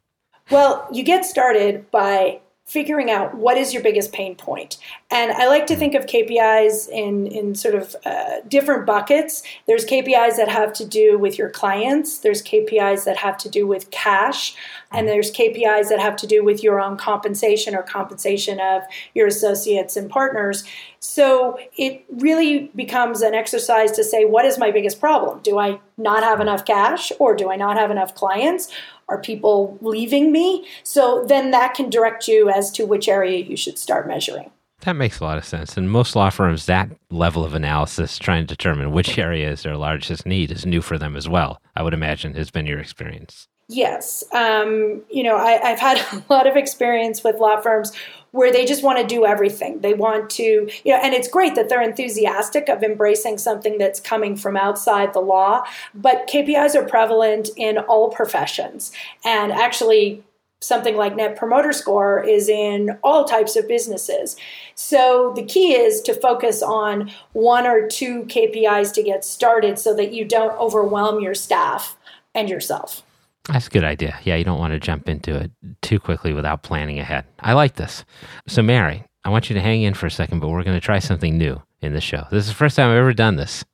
Well, 0.51 0.87
you 0.93 1.03
get 1.03 1.25
started 1.25 1.91
by 1.91 2.41
figuring 2.69 3.11
out 3.11 3.35
what 3.35 3.57
is 3.57 3.73
your 3.73 3.83
biggest 3.83 4.13
pain 4.13 4.37
point. 4.37 4.77
And 5.11 5.33
I 5.33 5.49
like 5.49 5.67
to 5.69 5.75
think 5.75 5.95
of 5.95 6.05
KPIs 6.05 6.91
in, 6.91 7.27
in 7.27 7.55
sort 7.55 7.75
of 7.75 7.97
uh, 8.05 8.41
different 8.47 8.85
buckets. 8.85 9.43
There's 9.67 9.87
KPIs 9.87 10.37
that 10.37 10.49
have 10.49 10.75
to 10.75 10.85
do 10.85 11.19
with 11.19 11.39
your 11.39 11.49
clients, 11.49 12.19
there's 12.19 12.43
KPIs 12.43 13.07
that 13.07 13.17
have 13.17 13.39
to 13.39 13.49
do 13.49 13.67
with 13.67 13.91
cash, 13.91 14.55
and 14.93 15.09
there's 15.09 15.33
KPIs 15.33 15.89
that 15.89 15.99
have 15.99 16.15
to 16.17 16.27
do 16.27 16.45
with 16.45 16.63
your 16.63 16.79
own 16.79 16.99
compensation 16.99 17.75
or 17.75 17.83
compensation 17.83 18.61
of 18.61 18.83
your 19.15 19.27
associates 19.27 19.97
and 19.97 20.11
partners. 20.11 20.63
So 21.01 21.59
it 21.79 22.05
really 22.11 22.71
becomes 22.77 23.23
an 23.23 23.33
exercise 23.33 23.93
to 23.93 24.05
say, 24.05 24.27
what 24.27 24.45
is 24.45 24.59
my 24.59 24.71
biggest 24.71 25.01
problem? 25.01 25.41
Do 25.41 25.59
I 25.59 25.81
not 25.97 26.23
have 26.23 26.41
enough 26.41 26.67
cash 26.67 27.13
or 27.19 27.35
do 27.35 27.51
I 27.51 27.57
not 27.57 27.79
have 27.79 27.91
enough 27.91 28.15
clients? 28.15 28.71
Are 29.09 29.19
people 29.19 29.79
leaving 29.81 30.33
me? 30.33 30.67
So 30.83 31.25
then 31.25 31.51
that 31.51 31.75
can 31.75 31.91
direct 31.91 32.29
you 32.29 32.49
as 32.51 32.71
to 32.73 32.85
which 32.85 33.09
area 33.09 33.39
you 33.39 33.57
should 33.57 33.79
start 33.79 34.07
measuring. 34.07 34.51
That 34.83 34.93
makes 34.93 35.19
a 35.19 35.25
lot 35.25 35.39
of 35.39 35.45
sense. 35.45 35.77
And 35.77 35.91
most 35.91 36.15
law 36.15 36.31
firms, 36.31 36.67
that 36.67 36.91
level 37.11 37.45
of 37.45 37.55
analysis, 37.55 38.17
trying 38.19 38.47
to 38.47 38.55
determine 38.55 38.93
which 38.93 39.19
area 39.19 39.51
is 39.51 39.63
their 39.63 39.77
largest 39.77 40.25
need, 40.25 40.53
is 40.53 40.65
new 40.65 40.83
for 40.83 40.99
them 40.99 41.17
as 41.17 41.29
well. 41.29 41.61
I 41.75 41.83
would 41.83 41.95
imagine 41.95 42.35
has 42.35 42.51
been 42.51 42.67
your 42.67 42.79
experience. 42.79 43.49
Yes. 43.69 44.25
Um, 44.33 45.03
you 45.11 45.23
know, 45.23 45.37
I, 45.37 45.53
have 45.69 45.79
had 45.79 45.99
a 46.13 46.33
lot 46.33 46.47
of 46.47 46.57
experience 46.57 47.23
with 47.23 47.39
law 47.39 47.61
firms 47.61 47.93
where 48.33 48.53
they 48.53 48.65
just 48.65 48.83
want 48.83 48.99
to 48.99 49.07
do 49.07 49.25
everything. 49.25 49.81
They 49.81 49.95
want 49.95 50.31
to, 50.31 50.43
you 50.43 50.93
know, 50.93 51.01
and 51.03 51.15
it's 51.15 51.29
great 51.29 51.55
that 51.55 51.69
they're 51.69 51.83
enthusiastic 51.83 52.69
of 52.69 52.83
embracing 52.83 53.39
something 53.39 53.79
that's 53.79 54.01
coming 54.01 54.37
from 54.37 54.57
outside 54.57 55.13
the 55.13 55.21
law, 55.21 55.65
but 55.95 56.29
KPIs 56.29 56.75
are 56.75 56.87
prevalent 56.87 57.51
in 57.57 57.79
all 57.79 58.11
professions. 58.11 58.93
And 59.25 59.53
actually, 59.53 60.23
something 60.61 60.97
like 60.97 61.15
net 61.15 61.37
promoter 61.37 61.73
score 61.73 62.23
is 62.23 62.49
in 62.49 62.99
all 63.03 63.25
types 63.25 63.55
of 63.55 63.69
businesses. 63.69 64.37
So 64.75 65.33
the 65.37 65.45
key 65.45 65.73
is 65.73 66.01
to 66.03 66.15
focus 66.15 66.63
on 66.63 67.13
one 67.33 67.67
or 67.67 67.87
two 67.87 68.25
KPIs 68.25 68.93
to 68.95 69.03
get 69.03 69.25
started 69.25 69.79
so 69.79 69.95
that 69.95 70.13
you 70.13 70.25
don't 70.25 70.59
overwhelm 70.59 71.21
your 71.23 71.35
staff 71.35 71.97
and 72.35 72.49
yourself. 72.49 73.03
That's 73.49 73.67
a 73.67 73.71
good 73.71 73.85
idea. 73.85 74.19
Yeah, 74.25 74.37
you 74.37 74.45
don't 74.45 74.59
want 74.59 74.75
to 74.75 74.79
jump 74.79 75.09
into 75.09 75.35
it 75.35 75.51
too 75.81 75.99
quickly 75.99 76.35
without 76.35 76.63
planning 76.63 76.99
ahead. 76.99 77.25
I 77.41 77.55
like 77.55 77.77
this. 77.77 78.05
So, 78.47 78.63
Mary, 78.63 79.05
I 79.25 79.31
want 79.31 79.49
you 79.49 79.55
to 79.55 79.61
hang 79.61 79.83
in 79.83 79.95
for 79.95 80.07
a 80.07 80.11
second, 80.11 80.41
but 80.41 80.49
we're 80.49 80.63
going 80.63 80.77
to 80.77 80.85
try 80.85 80.99
something 80.99 81.39
new 81.39 81.63
in 81.81 81.95
the 81.95 82.01
show. 82.01 82.27
This 82.31 82.45
is 82.45 82.51
the 82.51 82.55
first 82.55 82.77
time 82.77 82.91
I've 82.91 82.99
ever 82.99 83.15
done 83.15 83.37
this. 83.37 83.65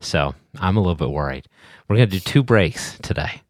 So, 0.00 0.34
I'm 0.60 0.76
a 0.76 0.80
little 0.80 0.94
bit 0.94 1.10
worried. 1.10 1.48
We're 1.88 1.96
going 1.96 2.08
to 2.08 2.16
do 2.16 2.20
two 2.20 2.44
breaks 2.44 2.98
today. 2.98 3.42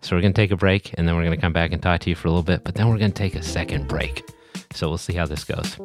So, 0.00 0.16
we're 0.16 0.22
going 0.22 0.32
to 0.32 0.40
take 0.40 0.52
a 0.52 0.56
break 0.56 0.94
and 0.94 1.06
then 1.06 1.16
we're 1.16 1.24
going 1.24 1.36
to 1.36 1.40
come 1.40 1.52
back 1.52 1.72
and 1.72 1.82
talk 1.82 2.00
to 2.00 2.10
you 2.10 2.16
for 2.16 2.28
a 2.28 2.30
little 2.30 2.42
bit, 2.42 2.64
but 2.64 2.74
then 2.74 2.88
we're 2.88 2.98
going 2.98 3.12
to 3.12 3.18
take 3.18 3.34
a 3.34 3.42
second 3.42 3.88
break. 3.88 4.26
So, 4.72 4.88
we'll 4.88 4.98
see 4.98 5.14
how 5.14 5.26
this 5.26 5.44
goes. 5.44 5.76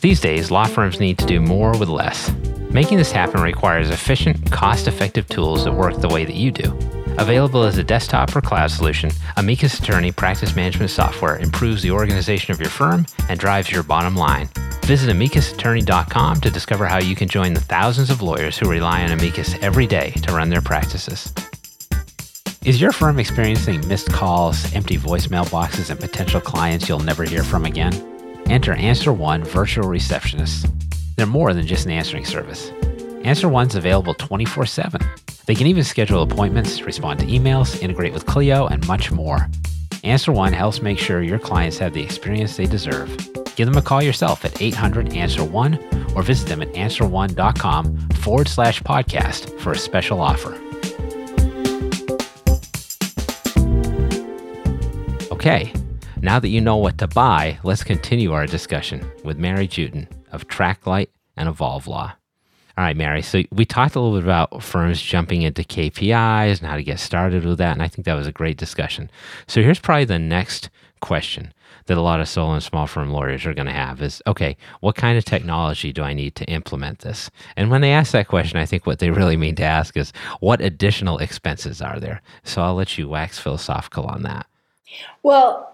These 0.00 0.20
days, 0.20 0.50
law 0.50 0.66
firms 0.66 0.98
need 0.98 1.18
to 1.18 1.26
do 1.26 1.40
more 1.40 1.78
with 1.78 1.88
less. 1.88 2.30
Making 2.74 2.98
this 2.98 3.12
happen 3.12 3.40
requires 3.40 3.88
efficient, 3.90 4.50
cost 4.50 4.88
effective 4.88 5.28
tools 5.28 5.62
that 5.62 5.72
work 5.72 6.00
the 6.00 6.08
way 6.08 6.24
that 6.24 6.34
you 6.34 6.50
do. 6.50 6.76
Available 7.18 7.62
as 7.62 7.78
a 7.78 7.84
desktop 7.84 8.34
or 8.34 8.40
cloud 8.40 8.68
solution, 8.68 9.12
Amicus 9.36 9.78
Attorney 9.78 10.10
practice 10.10 10.56
management 10.56 10.90
software 10.90 11.38
improves 11.38 11.84
the 11.84 11.92
organization 11.92 12.50
of 12.52 12.58
your 12.58 12.68
firm 12.68 13.06
and 13.28 13.38
drives 13.38 13.70
your 13.70 13.84
bottom 13.84 14.16
line. 14.16 14.48
Visit 14.86 15.14
amicusattorney.com 15.14 16.40
to 16.40 16.50
discover 16.50 16.86
how 16.86 16.98
you 16.98 17.14
can 17.14 17.28
join 17.28 17.54
the 17.54 17.60
thousands 17.60 18.10
of 18.10 18.22
lawyers 18.22 18.58
who 18.58 18.68
rely 18.68 19.04
on 19.04 19.12
Amicus 19.12 19.54
every 19.62 19.86
day 19.86 20.10
to 20.24 20.32
run 20.32 20.50
their 20.50 20.60
practices. 20.60 21.32
Is 22.64 22.80
your 22.80 22.90
firm 22.90 23.20
experiencing 23.20 23.86
missed 23.86 24.10
calls, 24.10 24.74
empty 24.74 24.98
voicemail 24.98 25.48
boxes, 25.48 25.90
and 25.90 26.00
potential 26.00 26.40
clients 26.40 26.88
you'll 26.88 26.98
never 26.98 27.22
hear 27.22 27.44
from 27.44 27.66
again? 27.66 27.94
Enter 28.46 28.72
Answer 28.72 29.12
One 29.12 29.44
Virtual 29.44 29.86
Receptionists. 29.86 30.83
They're 31.16 31.26
more 31.26 31.54
than 31.54 31.66
just 31.66 31.86
an 31.86 31.92
answering 31.92 32.24
service. 32.24 32.70
Answer 33.22 33.48
One's 33.48 33.74
available 33.74 34.14
24 34.14 34.66
7. 34.66 35.00
They 35.46 35.54
can 35.54 35.66
even 35.66 35.84
schedule 35.84 36.22
appointments, 36.22 36.82
respond 36.82 37.20
to 37.20 37.26
emails, 37.26 37.80
integrate 37.82 38.12
with 38.12 38.26
Clio, 38.26 38.66
and 38.66 38.86
much 38.86 39.10
more. 39.10 39.48
Answer 40.02 40.32
One 40.32 40.52
helps 40.52 40.82
make 40.82 40.98
sure 40.98 41.22
your 41.22 41.38
clients 41.38 41.78
have 41.78 41.92
the 41.92 42.02
experience 42.02 42.56
they 42.56 42.66
deserve. 42.66 43.08
Give 43.56 43.68
them 43.68 43.76
a 43.76 43.82
call 43.82 44.02
yourself 44.02 44.44
at 44.44 44.60
800 44.60 45.14
Answer 45.14 45.44
One 45.44 45.78
or 46.14 46.22
visit 46.22 46.48
them 46.48 46.62
at 46.62 46.72
answerone.com 46.74 48.10
forward 48.10 48.48
slash 48.48 48.82
podcast 48.82 49.58
for 49.60 49.72
a 49.72 49.78
special 49.78 50.20
offer. 50.20 50.54
Okay, 55.30 55.72
now 56.20 56.38
that 56.38 56.48
you 56.48 56.60
know 56.60 56.76
what 56.76 56.98
to 56.98 57.06
buy, 57.06 57.58
let's 57.64 57.84
continue 57.84 58.32
our 58.32 58.46
discussion 58.46 59.08
with 59.24 59.36
Mary 59.36 59.68
Juetten 59.68 60.08
of 60.34 60.48
Traklight 60.48 61.08
and 61.36 61.48
Evolve 61.48 61.86
Law. 61.86 62.14
All 62.76 62.84
right, 62.84 62.96
Mary. 62.96 63.22
So 63.22 63.42
we 63.52 63.64
talked 63.64 63.94
a 63.94 64.00
little 64.00 64.18
bit 64.18 64.24
about 64.24 64.62
firms 64.62 65.00
jumping 65.00 65.42
into 65.42 65.62
KPIs 65.62 66.58
and 66.58 66.68
how 66.68 66.76
to 66.76 66.82
get 66.82 66.98
started 66.98 67.44
with 67.44 67.58
that. 67.58 67.72
And 67.72 67.82
I 67.82 67.88
think 67.88 68.04
that 68.04 68.14
was 68.14 68.26
a 68.26 68.32
great 68.32 68.56
discussion. 68.56 69.10
So 69.46 69.62
here's 69.62 69.78
probably 69.78 70.06
the 70.06 70.18
next 70.18 70.70
question 71.00 71.52
that 71.86 71.98
a 71.98 72.00
lot 72.00 72.20
of 72.20 72.28
solo 72.28 72.54
and 72.54 72.62
small 72.62 72.86
firm 72.86 73.10
lawyers 73.10 73.44
are 73.46 73.54
going 73.54 73.66
to 73.66 73.72
have 73.72 74.02
is 74.02 74.22
okay, 74.26 74.56
what 74.80 74.96
kind 74.96 75.16
of 75.16 75.24
technology 75.24 75.92
do 75.92 76.02
I 76.02 76.14
need 76.14 76.34
to 76.36 76.44
implement 76.46 77.00
this? 77.00 77.30
And 77.56 77.70
when 77.70 77.80
they 77.80 77.92
ask 77.92 78.12
that 78.12 78.26
question, 78.26 78.58
I 78.58 78.66
think 78.66 78.86
what 78.86 78.98
they 78.98 79.10
really 79.10 79.36
mean 79.36 79.54
to 79.56 79.64
ask 79.64 79.96
is 79.96 80.12
what 80.40 80.60
additional 80.60 81.18
expenses 81.18 81.80
are 81.80 82.00
there? 82.00 82.22
So 82.42 82.62
I'll 82.62 82.74
let 82.74 82.98
you 82.98 83.08
wax 83.08 83.38
philosophical 83.38 84.06
on 84.06 84.22
that. 84.22 84.46
Well, 85.22 85.73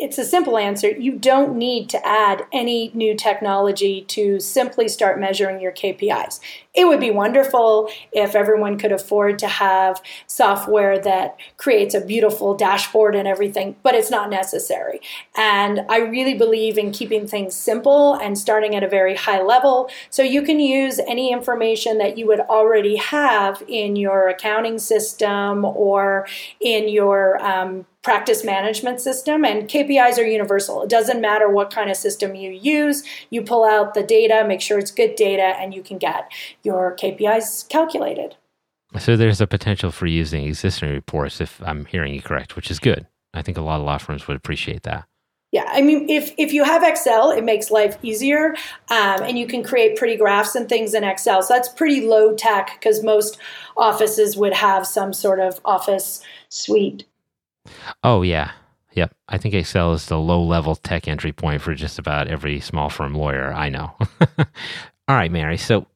it's 0.00 0.16
a 0.16 0.24
simple 0.24 0.56
answer. 0.56 0.90
You 0.90 1.12
don't 1.12 1.56
need 1.56 1.90
to 1.90 2.06
add 2.06 2.46
any 2.52 2.90
new 2.94 3.14
technology 3.14 4.00
to 4.08 4.40
simply 4.40 4.88
start 4.88 5.20
measuring 5.20 5.60
your 5.60 5.72
KPIs. 5.72 6.40
It 6.72 6.86
would 6.86 7.00
be 7.00 7.10
wonderful 7.10 7.90
if 8.12 8.36
everyone 8.36 8.78
could 8.78 8.92
afford 8.92 9.40
to 9.40 9.48
have 9.48 10.00
software 10.28 11.00
that 11.00 11.36
creates 11.56 11.94
a 11.94 12.00
beautiful 12.00 12.54
dashboard 12.54 13.16
and 13.16 13.26
everything, 13.26 13.74
but 13.82 13.96
it's 13.96 14.10
not 14.10 14.30
necessary. 14.30 15.00
And 15.36 15.80
I 15.88 15.98
really 15.98 16.34
believe 16.34 16.78
in 16.78 16.92
keeping 16.92 17.26
things 17.26 17.56
simple 17.56 18.14
and 18.14 18.38
starting 18.38 18.76
at 18.76 18.84
a 18.84 18.88
very 18.88 19.16
high 19.16 19.42
level. 19.42 19.90
So 20.10 20.22
you 20.22 20.42
can 20.42 20.60
use 20.60 21.00
any 21.00 21.32
information 21.32 21.98
that 21.98 22.16
you 22.16 22.28
would 22.28 22.40
already 22.40 22.96
have 22.96 23.62
in 23.66 23.96
your 23.96 24.28
accounting 24.28 24.78
system 24.78 25.64
or 25.64 26.28
in 26.60 26.88
your 26.88 27.42
um, 27.44 27.84
practice 28.02 28.44
management 28.44 28.98
system 28.98 29.44
and 29.44 29.68
KPIs 29.68 30.18
are 30.18 30.24
universal. 30.24 30.82
It 30.82 30.88
doesn't 30.88 31.20
matter 31.20 31.50
what 31.50 31.70
kind 31.70 31.90
of 31.90 31.96
system 31.96 32.34
you 32.34 32.50
use. 32.50 33.02
You 33.28 33.42
pull 33.42 33.62
out 33.64 33.92
the 33.92 34.02
data, 34.02 34.44
make 34.46 34.62
sure 34.62 34.78
it's 34.78 34.90
good 34.90 35.16
data 35.16 35.42
and 35.42 35.74
you 35.74 35.82
can 35.82 35.98
get 35.98 36.30
your 36.62 36.96
KPIs 36.96 37.68
calculated. 37.68 38.36
So 38.98 39.16
there's 39.16 39.40
a 39.40 39.46
potential 39.46 39.90
for 39.90 40.06
using 40.06 40.44
existing 40.44 40.90
reports 40.90 41.40
if 41.40 41.62
I'm 41.62 41.84
hearing 41.86 42.14
you 42.14 42.22
correct, 42.22 42.56
which 42.56 42.70
is 42.70 42.78
good. 42.78 43.06
I 43.32 43.42
think 43.42 43.56
a 43.56 43.62
lot 43.62 43.78
of 43.78 43.86
law 43.86 43.98
firms 43.98 44.26
would 44.26 44.36
appreciate 44.36 44.82
that. 44.82 45.04
Yeah, 45.52 45.64
I 45.66 45.80
mean, 45.82 46.08
if 46.08 46.32
if 46.38 46.52
you 46.52 46.62
have 46.62 46.84
Excel, 46.84 47.32
it 47.32 47.42
makes 47.42 47.72
life 47.72 47.98
easier, 48.02 48.54
um, 48.88 49.22
and 49.22 49.36
you 49.36 49.48
can 49.48 49.64
create 49.64 49.96
pretty 49.96 50.16
graphs 50.16 50.54
and 50.54 50.68
things 50.68 50.94
in 50.94 51.02
Excel. 51.02 51.42
So 51.42 51.54
that's 51.54 51.68
pretty 51.68 52.06
low 52.06 52.34
tech 52.34 52.76
because 52.78 53.02
most 53.02 53.36
offices 53.76 54.36
would 54.36 54.54
have 54.54 54.86
some 54.86 55.12
sort 55.12 55.40
of 55.40 55.60
office 55.64 56.22
suite 56.50 57.04
Oh 58.02 58.22
yeah. 58.22 58.52
Yep. 58.94 59.14
I 59.28 59.38
think 59.38 59.54
Excel 59.54 59.92
is 59.92 60.06
the 60.06 60.18
low 60.18 60.42
level 60.42 60.74
tech 60.74 61.06
entry 61.06 61.32
point 61.32 61.62
for 61.62 61.74
just 61.74 61.98
about 61.98 62.28
every 62.28 62.60
small 62.60 62.90
firm 62.90 63.14
lawyer 63.14 63.52
I 63.52 63.68
know. 63.68 63.96
All 65.08 65.16
right, 65.16 65.30
Mary. 65.30 65.56
So 65.56 65.86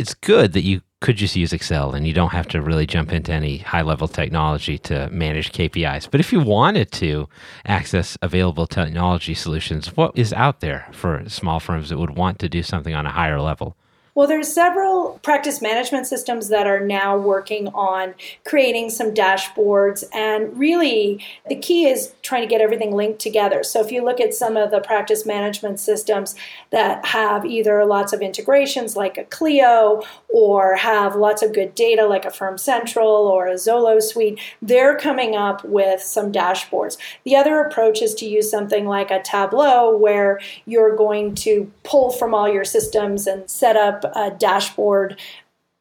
it's 0.00 0.14
good 0.14 0.54
that 0.54 0.62
you 0.62 0.80
could 1.02 1.16
just 1.16 1.36
use 1.36 1.52
Excel 1.52 1.94
and 1.94 2.06
you 2.06 2.14
don't 2.14 2.30
have 2.30 2.48
to 2.48 2.62
really 2.62 2.86
jump 2.86 3.12
into 3.12 3.32
any 3.32 3.58
high 3.58 3.82
level 3.82 4.08
technology 4.08 4.78
to 4.78 5.10
manage 5.10 5.52
KPIs. 5.52 6.10
But 6.10 6.20
if 6.20 6.32
you 6.32 6.40
wanted 6.40 6.90
to 6.92 7.28
access 7.66 8.16
available 8.22 8.66
technology 8.66 9.34
solutions, 9.34 9.94
what 9.98 10.16
is 10.16 10.32
out 10.32 10.60
there 10.60 10.88
for 10.92 11.28
small 11.28 11.60
firms 11.60 11.90
that 11.90 11.98
would 11.98 12.16
want 12.16 12.38
to 12.38 12.48
do 12.48 12.62
something 12.62 12.94
on 12.94 13.04
a 13.04 13.10
higher 13.10 13.42
level? 13.42 13.76
Well, 14.14 14.26
there's 14.26 14.52
several 14.52 15.20
practice 15.22 15.62
management 15.62 16.06
systems 16.06 16.48
that 16.48 16.66
are 16.66 16.80
now 16.80 17.16
working 17.16 17.68
on 17.68 18.14
creating 18.44 18.90
some 18.90 19.14
dashboards. 19.14 20.04
And 20.12 20.56
really, 20.58 21.24
the 21.48 21.56
key 21.56 21.86
is 21.86 22.12
trying 22.22 22.42
to 22.42 22.48
get 22.48 22.60
everything 22.60 22.92
linked 22.94 23.20
together. 23.20 23.62
So 23.62 23.80
if 23.80 23.92
you 23.92 24.04
look 24.04 24.20
at 24.20 24.34
some 24.34 24.56
of 24.56 24.70
the 24.70 24.80
practice 24.80 25.24
management 25.24 25.78
systems 25.78 26.34
that 26.70 27.04
have 27.06 27.46
either 27.46 27.84
lots 27.84 28.12
of 28.12 28.20
integrations 28.20 28.96
like 28.96 29.16
a 29.16 29.24
Clio 29.24 30.02
or 30.32 30.76
have 30.76 31.16
lots 31.16 31.42
of 31.42 31.52
good 31.52 31.74
data 31.74 32.06
like 32.06 32.24
a 32.24 32.30
Firm 32.30 32.56
Central 32.56 33.08
or 33.08 33.46
a 33.48 33.58
Zola 33.58 34.00
Suite, 34.00 34.40
they're 34.62 34.96
coming 34.96 35.34
up 35.34 35.64
with 35.64 36.00
some 36.00 36.32
dashboards. 36.32 36.96
The 37.24 37.36
other 37.36 37.60
approach 37.60 38.02
is 38.02 38.14
to 38.16 38.26
use 38.26 38.50
something 38.50 38.86
like 38.86 39.10
a 39.10 39.22
Tableau 39.22 39.96
where 39.96 40.40
you're 40.66 40.96
going 40.96 41.34
to 41.36 41.70
pull 41.82 42.10
from 42.10 42.34
all 42.34 42.48
your 42.48 42.64
systems 42.64 43.26
and 43.26 43.50
set 43.50 43.76
up 43.76 44.04
a 44.14 44.30
dashboard 44.30 45.18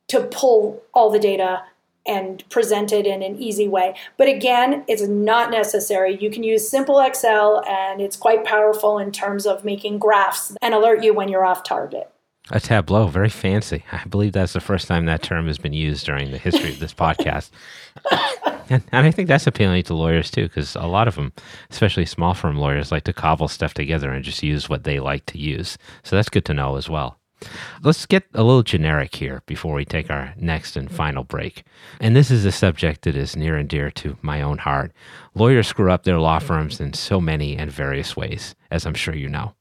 to 0.08 0.22
pull 0.22 0.82
all 0.94 1.10
the 1.10 1.20
data 1.20 1.64
and 2.08 2.48
present 2.50 2.92
it 2.92 3.06
in 3.06 3.22
an 3.22 3.38
easy 3.38 3.68
way. 3.68 3.94
But 4.18 4.28
again, 4.28 4.84
it's 4.88 5.04
not 5.04 5.52
necessary. 5.52 6.18
You 6.20 6.32
can 6.32 6.44
use 6.44 6.68
simple 6.68 7.00
Excel 7.00 7.64
and 7.68 8.02
it's 8.02 8.18
quite 8.18 8.44
powerful 8.44 8.98
in 8.98 9.12
terms 9.12 9.46
of 9.46 9.64
making 9.64 10.00
graphs 10.00 10.56
and 10.62 10.74
alert 10.74 11.04
you 11.04 11.14
when 11.14 11.30
you're 11.30 11.46
off 11.46 11.64
target. 11.64 12.12
A 12.52 12.60
tableau, 12.60 13.08
very 13.08 13.30
fancy. 13.30 13.84
I 13.92 14.04
believe 14.06 14.34
that's 14.34 14.54
the 14.54 14.60
first 14.60 14.88
time 14.88 15.06
that 15.06 15.22
term 15.22 15.46
has 15.48 15.60
been 15.60 15.74
used 15.74 16.06
during 16.06 16.32
the 16.32 16.38
history 16.40 16.72
of 16.72 16.80
this 16.80 16.94
podcast. 16.94 17.52
and, 18.70 18.84
and, 18.92 19.06
I 19.06 19.12
think 19.12 19.28
that's 19.28 19.46
appealing 19.46 19.84
to 19.84 19.94
lawyers 19.94 20.32
too, 20.32 20.44
because 20.44 20.76
a 20.76 20.88
lot 20.88 21.08
of 21.08 21.16
them, 21.16 21.32
especially 21.70 22.06
small 22.06 22.34
firm 22.34 22.58
lawyers, 22.58 22.92
like 22.92 23.04
to 23.04 23.14
cobble 23.14 23.50
stuff 23.50 23.76
together 23.76 24.12
and 24.12 24.24
just 24.24 24.42
use 24.42 24.68
what 24.68 24.84
they 24.84 25.00
like 25.00 25.28
to 25.28 25.38
use. 25.38 25.78
So 26.04 26.16
that's 26.16 26.30
good 26.30 26.46
to 26.46 26.56
know 26.56 26.76
as 26.76 26.90
well. 26.90 27.20
Let's 27.84 28.06
get 28.06 28.26
a 28.34 28.44
little 28.44 28.64
generic 28.64 29.16
here 29.16 29.44
before 29.46 29.74
we 29.74 29.86
take 29.86 30.10
our 30.10 30.34
next 30.36 30.76
and 30.76 30.92
final 30.92 31.24
break. 31.24 31.64
And 32.02 32.16
this 32.16 32.32
is 32.32 32.46
a 32.46 32.52
subject 32.52 33.04
that 33.04 33.16
is 33.16 33.36
near 33.36 33.56
and 33.56 33.70
dear 33.70 33.92
to 33.92 34.18
my 34.22 34.42
own 34.42 34.58
heart. 34.58 34.92
Lawyers 35.36 35.68
screw 35.68 35.92
up 35.92 36.04
their 36.04 36.20
law 36.20 36.40
firms 36.40 36.82
in 36.82 36.94
so 36.94 37.22
many 37.22 37.56
and 37.56 37.72
various 37.72 38.18
ways, 38.18 38.56
as 38.72 38.86
I'm 38.86 38.96
sure 38.96 39.16
you 39.16 39.30
know. 39.30 39.54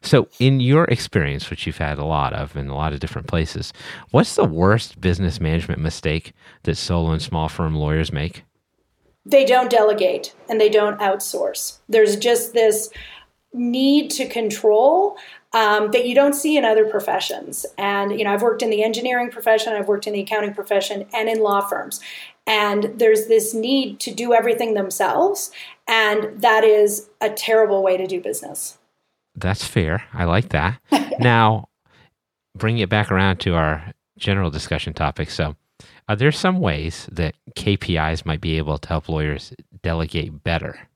So, 0.00 0.28
in 0.38 0.60
your 0.60 0.84
experience, 0.84 1.50
which 1.50 1.66
you've 1.66 1.78
had 1.78 1.98
a 1.98 2.04
lot 2.04 2.32
of 2.32 2.56
in 2.56 2.68
a 2.68 2.74
lot 2.74 2.92
of 2.92 3.00
different 3.00 3.28
places, 3.28 3.72
what's 4.10 4.34
the 4.34 4.44
worst 4.44 5.00
business 5.00 5.40
management 5.40 5.80
mistake 5.80 6.32
that 6.64 6.76
solo 6.76 7.10
and 7.12 7.22
small 7.22 7.48
firm 7.48 7.74
lawyers 7.74 8.12
make? 8.12 8.44
They 9.24 9.44
don't 9.44 9.70
delegate 9.70 10.34
and 10.48 10.60
they 10.60 10.68
don't 10.68 10.98
outsource. 10.98 11.78
There's 11.88 12.16
just 12.16 12.52
this 12.54 12.90
need 13.52 14.10
to 14.10 14.28
control 14.28 15.16
um, 15.52 15.90
that 15.90 16.06
you 16.06 16.14
don't 16.14 16.34
see 16.34 16.56
in 16.56 16.64
other 16.64 16.86
professions. 16.86 17.66
And, 17.76 18.18
you 18.18 18.24
know, 18.24 18.32
I've 18.32 18.42
worked 18.42 18.62
in 18.62 18.70
the 18.70 18.82
engineering 18.82 19.30
profession, 19.30 19.74
I've 19.74 19.88
worked 19.88 20.06
in 20.06 20.14
the 20.14 20.20
accounting 20.20 20.54
profession, 20.54 21.06
and 21.12 21.28
in 21.28 21.40
law 21.40 21.60
firms. 21.60 22.00
And 22.46 22.98
there's 22.98 23.26
this 23.26 23.54
need 23.54 24.00
to 24.00 24.14
do 24.14 24.32
everything 24.32 24.74
themselves. 24.74 25.50
And 25.86 26.40
that 26.40 26.64
is 26.64 27.08
a 27.20 27.30
terrible 27.30 27.82
way 27.82 27.96
to 27.96 28.06
do 28.06 28.20
business. 28.20 28.78
That's 29.34 29.64
fair. 29.64 30.04
I 30.12 30.24
like 30.24 30.50
that. 30.50 30.80
now, 31.18 31.68
bring 32.56 32.78
it 32.78 32.88
back 32.88 33.10
around 33.10 33.38
to 33.40 33.54
our 33.54 33.92
general 34.18 34.50
discussion 34.50 34.92
topic. 34.94 35.30
So, 35.30 35.56
are 36.08 36.16
there 36.16 36.32
some 36.32 36.60
ways 36.60 37.08
that 37.12 37.34
KPIs 37.56 38.26
might 38.26 38.40
be 38.40 38.58
able 38.58 38.78
to 38.78 38.88
help 38.88 39.08
lawyers 39.08 39.52
delegate 39.82 40.42
better? 40.44 40.88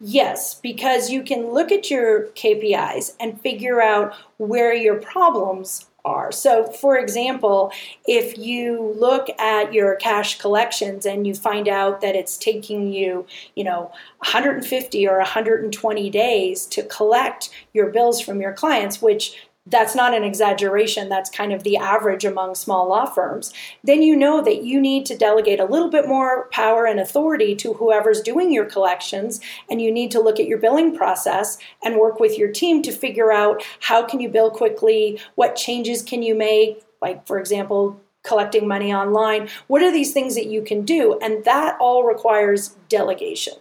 Yes, 0.00 0.54
because 0.54 1.10
you 1.10 1.22
can 1.22 1.52
look 1.52 1.70
at 1.70 1.90
your 1.90 2.28
KPIs 2.28 3.16
and 3.20 3.40
figure 3.40 3.82
out 3.82 4.14
where 4.38 4.72
your 4.72 4.96
problems 4.96 5.89
are. 6.04 6.32
So, 6.32 6.66
for 6.66 6.98
example, 6.98 7.72
if 8.06 8.38
you 8.38 8.94
look 8.98 9.28
at 9.38 9.72
your 9.72 9.96
cash 9.96 10.38
collections 10.38 11.06
and 11.06 11.26
you 11.26 11.34
find 11.34 11.68
out 11.68 12.00
that 12.00 12.16
it's 12.16 12.36
taking 12.36 12.92
you, 12.92 13.26
you 13.54 13.64
know, 13.64 13.90
150 14.18 15.08
or 15.08 15.18
120 15.18 16.10
days 16.10 16.66
to 16.66 16.82
collect 16.84 17.50
your 17.72 17.90
bills 17.90 18.20
from 18.20 18.40
your 18.40 18.52
clients, 18.52 19.00
which 19.00 19.36
that's 19.70 19.94
not 19.94 20.14
an 20.14 20.24
exaggeration, 20.24 21.08
that's 21.08 21.30
kind 21.30 21.52
of 21.52 21.62
the 21.62 21.76
average 21.76 22.24
among 22.24 22.54
small 22.54 22.88
law 22.88 23.06
firms, 23.06 23.52
then 23.84 24.02
you 24.02 24.16
know 24.16 24.42
that 24.42 24.64
you 24.64 24.80
need 24.80 25.06
to 25.06 25.16
delegate 25.16 25.60
a 25.60 25.64
little 25.64 25.88
bit 25.88 26.08
more 26.08 26.48
power 26.50 26.84
and 26.86 27.00
authority 27.00 27.54
to 27.56 27.74
whoever's 27.74 28.20
doing 28.20 28.52
your 28.52 28.64
collections 28.64 29.40
and 29.70 29.80
you 29.80 29.90
need 29.90 30.10
to 30.10 30.20
look 30.20 30.40
at 30.40 30.46
your 30.46 30.58
billing 30.58 30.96
process 30.96 31.58
and 31.82 31.96
work 31.96 32.20
with 32.20 32.36
your 32.36 32.50
team 32.50 32.82
to 32.82 32.92
figure 32.92 33.32
out 33.32 33.62
how 33.80 34.04
can 34.04 34.20
you 34.20 34.28
bill 34.28 34.50
quickly, 34.50 35.18
what 35.36 35.56
changes 35.56 36.02
can 36.02 36.22
you 36.22 36.34
make, 36.34 36.84
like 37.00 37.26
for 37.26 37.38
example, 37.38 38.00
collecting 38.22 38.68
money 38.68 38.92
online. 38.92 39.48
What 39.68 39.82
are 39.82 39.90
these 39.90 40.12
things 40.12 40.34
that 40.34 40.46
you 40.46 40.62
can 40.62 40.84
do? 40.84 41.18
And 41.22 41.44
that 41.44 41.78
all 41.80 42.04
requires 42.04 42.76
delegation. 42.88 43.54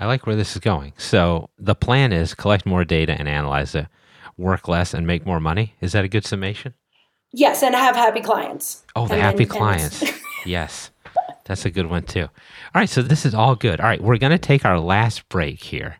I 0.00 0.06
like 0.06 0.26
where 0.26 0.34
this 0.34 0.56
is 0.56 0.60
going. 0.60 0.92
So 0.96 1.48
the 1.58 1.76
plan 1.76 2.12
is 2.12 2.34
collect 2.34 2.66
more 2.66 2.84
data 2.84 3.12
and 3.16 3.28
analyze 3.28 3.76
it 3.76 3.86
work 4.36 4.68
less 4.68 4.94
and 4.94 5.06
make 5.06 5.26
more 5.26 5.40
money. 5.40 5.74
Is 5.80 5.92
that 5.92 6.04
a 6.04 6.08
good 6.08 6.24
summation? 6.24 6.74
Yes, 7.32 7.62
and 7.62 7.74
have 7.74 7.96
happy 7.96 8.20
clients. 8.20 8.84
Oh, 8.94 9.08
the 9.08 9.16
happy 9.16 9.44
clients. 9.44 10.04
yes. 10.46 10.90
That's 11.44 11.64
a 11.64 11.70
good 11.70 11.86
one 11.86 12.04
too. 12.04 12.22
All 12.22 12.30
right, 12.74 12.88
so 12.88 13.02
this 13.02 13.26
is 13.26 13.34
all 13.34 13.54
good. 13.54 13.80
All 13.80 13.86
right, 13.86 14.00
we're 14.00 14.18
going 14.18 14.32
to 14.32 14.38
take 14.38 14.64
our 14.64 14.78
last 14.78 15.28
break 15.28 15.62
here, 15.62 15.96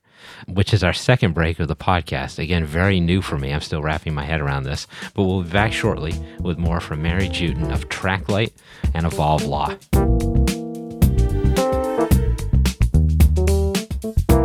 which 0.49 0.73
is 0.73 0.83
our 0.83 0.93
second 0.93 1.35
break 1.35 1.59
of 1.59 1.69
the 1.69 1.77
podcast. 1.77 2.39
Again, 2.39 2.65
very 2.65 3.01
new 3.01 3.21
for 3.21 3.37
me. 3.37 3.53
I'm 3.53 3.61
still 3.61 3.83
wrapping 3.83 4.15
my 4.15 4.25
head 4.25 4.41
around 4.41 4.63
this, 4.63 4.87
but 5.15 5.25
we'll 5.25 5.43
be 5.43 5.51
back 5.51 5.73
shortly 5.73 6.15
with 6.41 6.57
more 6.57 6.81
from 6.81 7.03
Mary 7.03 7.29
Juetten 7.29 7.73
of 7.73 7.89
Traklight 7.89 8.53
and 8.95 9.05
Evolve 9.05 9.45
Law. 9.45 9.77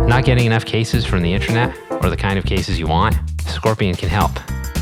Not 0.08 0.26
getting 0.26 0.48
enough 0.48 0.66
cases 0.66 1.06
from 1.06 1.22
the 1.22 1.34
internet 1.34 1.78
or 2.02 2.10
the 2.10 2.18
kind 2.18 2.40
of 2.40 2.46
cases 2.46 2.80
you 2.80 2.88
want? 2.88 3.16
Scorpion 3.48 3.96
can 3.96 4.10
help. 4.10 4.32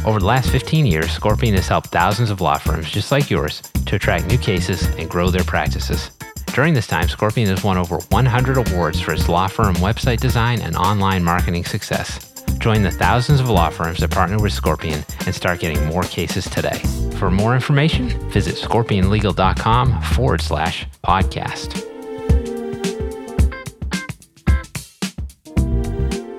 Over 0.06 0.20
the 0.20 0.26
last 0.26 0.50
15 0.50 0.86
years, 0.86 1.12
Scorpion 1.12 1.56
has 1.56 1.68
helped 1.68 1.88
thousands 1.88 2.30
of 2.30 2.42
law 2.42 2.58
firms 2.58 2.90
just 2.90 3.12
like 3.12 3.30
yours 3.30 3.62
to 3.86 3.96
attract 3.96 4.28
new 4.28 4.38
cases 4.38 4.86
and 4.96 5.10
grow 5.10 5.30
their 5.30 5.44
practices. 5.44 6.12
During 6.54 6.74
this 6.74 6.88
time, 6.88 7.08
Scorpion 7.08 7.50
has 7.50 7.64
won 7.64 7.78
over 7.78 7.98
100 7.98 8.58
awards 8.58 9.00
for 9.00 9.14
its 9.14 9.30
law 9.30 9.48
firm 9.48 9.76
website 9.76 10.20
design 10.20 10.62
and 10.62 10.76
online 10.76 11.24
marketing 11.24 11.66
success. 11.66 12.34
Join 12.58 12.82
the 12.82 12.92
thousands 12.92 13.40
of 13.40 13.50
law 13.50 13.70
firms 13.70 14.00
that 14.00 14.12
partner 14.12 14.40
with 14.42 14.54
Scorpion 14.54 15.06
and 15.26 15.36
start 15.36 15.60
getting 15.60 15.86
more 15.86 16.04
cases 16.04 16.50
today. 16.50 16.80
For 17.18 17.30
more 17.30 17.54
information, 17.54 18.10
visit 18.32 18.56
scorpionlegal.com 18.56 20.02
forward 20.02 20.42
slash 20.42 20.88
podcast. 21.04 21.87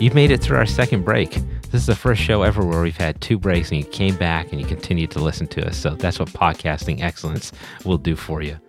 You've 0.01 0.15
made 0.15 0.31
it 0.31 0.41
through 0.41 0.59
our 0.59 0.67
second 0.67 1.05
break. 1.05 1.33
This 1.73 1.81
is 1.81 1.87
the 1.87 1.97
first 1.97 2.23
show 2.23 2.43
ever 2.43 2.65
where 2.65 2.83
we've 2.83 2.97
had 2.97 3.21
two 3.21 3.37
breaks 3.37 3.73
and 3.73 3.81
you 3.81 3.85
came 3.85 4.15
back 4.15 4.53
and 4.53 4.61
you 4.61 4.67
continued 4.67 5.11
to 5.11 5.19
listen 5.19 5.49
to 5.49 5.67
us. 5.67 5.77
So 5.77 5.97
that's 5.97 6.21
what 6.21 6.29
podcasting 6.29 7.03
excellence 7.03 7.51
will 7.85 7.99
do 7.99 8.15
for 8.15 8.41
you. 8.41 8.61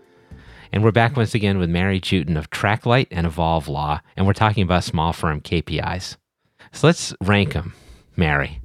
And 0.71 0.83
we're 0.83 0.91
back 0.91 1.15
once 1.15 1.35
again 1.35 1.59
with 1.59 1.69
Mary 1.69 1.99
Juetten 2.01 2.35
of 2.35 2.49
Traklight 2.49 3.09
and 3.11 3.27
Evolve 3.27 3.67
Law, 3.67 4.01
and 4.17 4.25
we're 4.25 4.33
talking 4.33 4.63
about 4.63 4.83
small 4.83 5.13
firm 5.13 5.39
KPIs. 5.39 6.17
So 6.71 6.87
let's 6.87 7.13
rank 7.21 7.53
them, 7.53 7.75
Mary. 8.15 8.59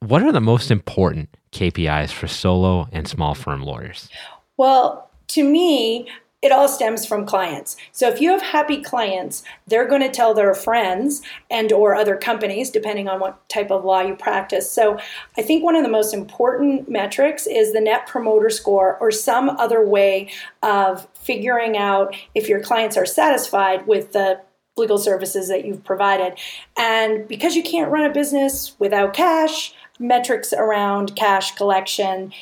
What 0.00 0.22
are 0.22 0.32
the 0.32 0.40
most 0.40 0.70
important 0.70 1.28
KPIs 1.52 2.10
for 2.10 2.26
solo 2.26 2.88
and 2.90 3.06
small 3.06 3.34
firm 3.34 3.62
lawyers? 3.62 4.08
Well, 4.56 5.10
to 5.28 5.44
me, 5.44 6.08
it 6.42 6.50
all 6.50 6.68
stems 6.68 7.06
from 7.06 7.24
clients. 7.24 7.76
So 7.92 8.08
if 8.08 8.20
you 8.20 8.30
have 8.30 8.42
happy 8.42 8.82
clients, 8.82 9.44
they're 9.68 9.86
going 9.86 10.02
to 10.02 10.10
tell 10.10 10.34
their 10.34 10.52
friends 10.54 11.22
and 11.48 11.72
or 11.72 11.94
other 11.94 12.16
companies 12.16 12.68
depending 12.68 13.08
on 13.08 13.20
what 13.20 13.48
type 13.48 13.70
of 13.70 13.84
law 13.84 14.00
you 14.00 14.16
practice. 14.16 14.70
So 14.70 14.98
I 15.38 15.42
think 15.42 15.62
one 15.62 15.76
of 15.76 15.84
the 15.84 15.88
most 15.88 16.12
important 16.12 16.88
metrics 16.88 17.46
is 17.46 17.72
the 17.72 17.80
net 17.80 18.08
promoter 18.08 18.50
score 18.50 18.98
or 18.98 19.12
some 19.12 19.50
other 19.50 19.86
way 19.86 20.30
of 20.62 21.06
figuring 21.14 21.76
out 21.76 22.16
if 22.34 22.48
your 22.48 22.60
clients 22.60 22.96
are 22.96 23.06
satisfied 23.06 23.86
with 23.86 24.12
the 24.12 24.40
legal 24.76 24.98
services 24.98 25.48
that 25.48 25.64
you've 25.64 25.84
provided. 25.84 26.38
And 26.76 27.28
because 27.28 27.54
you 27.54 27.62
can't 27.62 27.90
run 27.90 28.04
a 28.04 28.12
business 28.12 28.74
without 28.78 29.14
cash, 29.14 29.74
metrics 29.98 30.52
around 30.52 31.14
cash 31.14 31.54
collection 31.54 32.32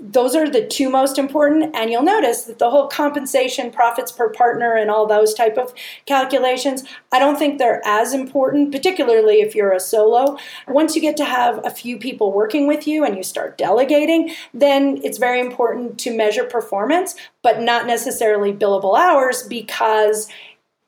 those 0.00 0.34
are 0.34 0.48
the 0.48 0.66
two 0.66 0.90
most 0.90 1.18
important. 1.18 1.74
And 1.74 1.90
you'll 1.90 2.02
notice 2.02 2.42
that 2.44 2.58
the 2.58 2.70
whole 2.70 2.88
compensation 2.88 3.70
profits 3.70 4.12
per 4.12 4.28
partner 4.30 4.74
and 4.74 4.90
all 4.90 5.06
those 5.06 5.34
type 5.34 5.56
of 5.56 5.72
calculations 6.06 6.84
i 7.12 7.18
don't 7.18 7.38
think 7.38 7.58
they're 7.58 7.82
as 7.84 8.12
important 8.12 8.72
particularly 8.72 9.40
if 9.40 9.54
you're 9.54 9.72
a 9.72 9.80
solo. 9.80 10.36
Once 10.66 10.94
you 10.94 11.02
get 11.02 11.16
to 11.16 11.24
have 11.24 11.64
a 11.64 11.70
few 11.70 11.98
people 11.98 12.32
working 12.32 12.66
with 12.66 12.86
you 12.86 13.04
and 13.04 13.16
you 13.16 13.22
start 13.22 13.58
delegating 13.58 14.34
then 14.52 15.00
it's 15.04 15.18
very 15.18 15.40
important 15.40 15.98
to 15.98 16.16
measure 16.16 16.44
performance 16.44 17.14
but 17.42 17.60
not 17.60 17.86
necessarily 17.86 18.52
billable 18.52 18.98
hours 18.98 19.42
because 19.44 20.28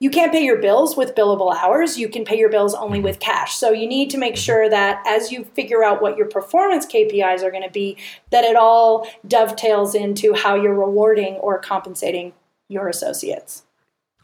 you 0.01 0.11
can't 0.11 0.31
pay 0.31 0.45
your 0.45 0.59
bills 0.59 0.97
with 0.97 1.15
billable 1.17 1.55
hours. 1.55 1.99
You 1.99 2.09
can 2.09 2.25
pay 2.25 2.39
your 2.39 2.51
bills 2.51 2.75
only 2.75 3.01
with 3.01 3.19
cash. 3.19 3.57
So 3.57 3.73
you 3.73 3.89
need 3.89 4.11
to 4.11 4.19
make 4.19 4.37
sure 4.37 4.69
that 4.71 5.03
as 5.07 5.33
you 5.33 5.45
figure 5.55 5.83
out 5.83 6.01
what 6.01 6.17
your 6.17 6.27
performance 6.27 6.87
KPIs 6.87 7.43
are 7.43 7.51
going 7.51 7.65
to 7.65 7.71
be, 7.71 7.97
that 8.31 8.45
it 8.45 8.55
all 8.55 9.09
dovetails 9.27 9.97
into 9.97 10.35
how 10.35 10.55
you're 10.55 10.75
rewarding 10.75 11.35
or 11.37 11.59
compensating 11.59 12.33
your 12.69 12.89
associates. 12.89 13.65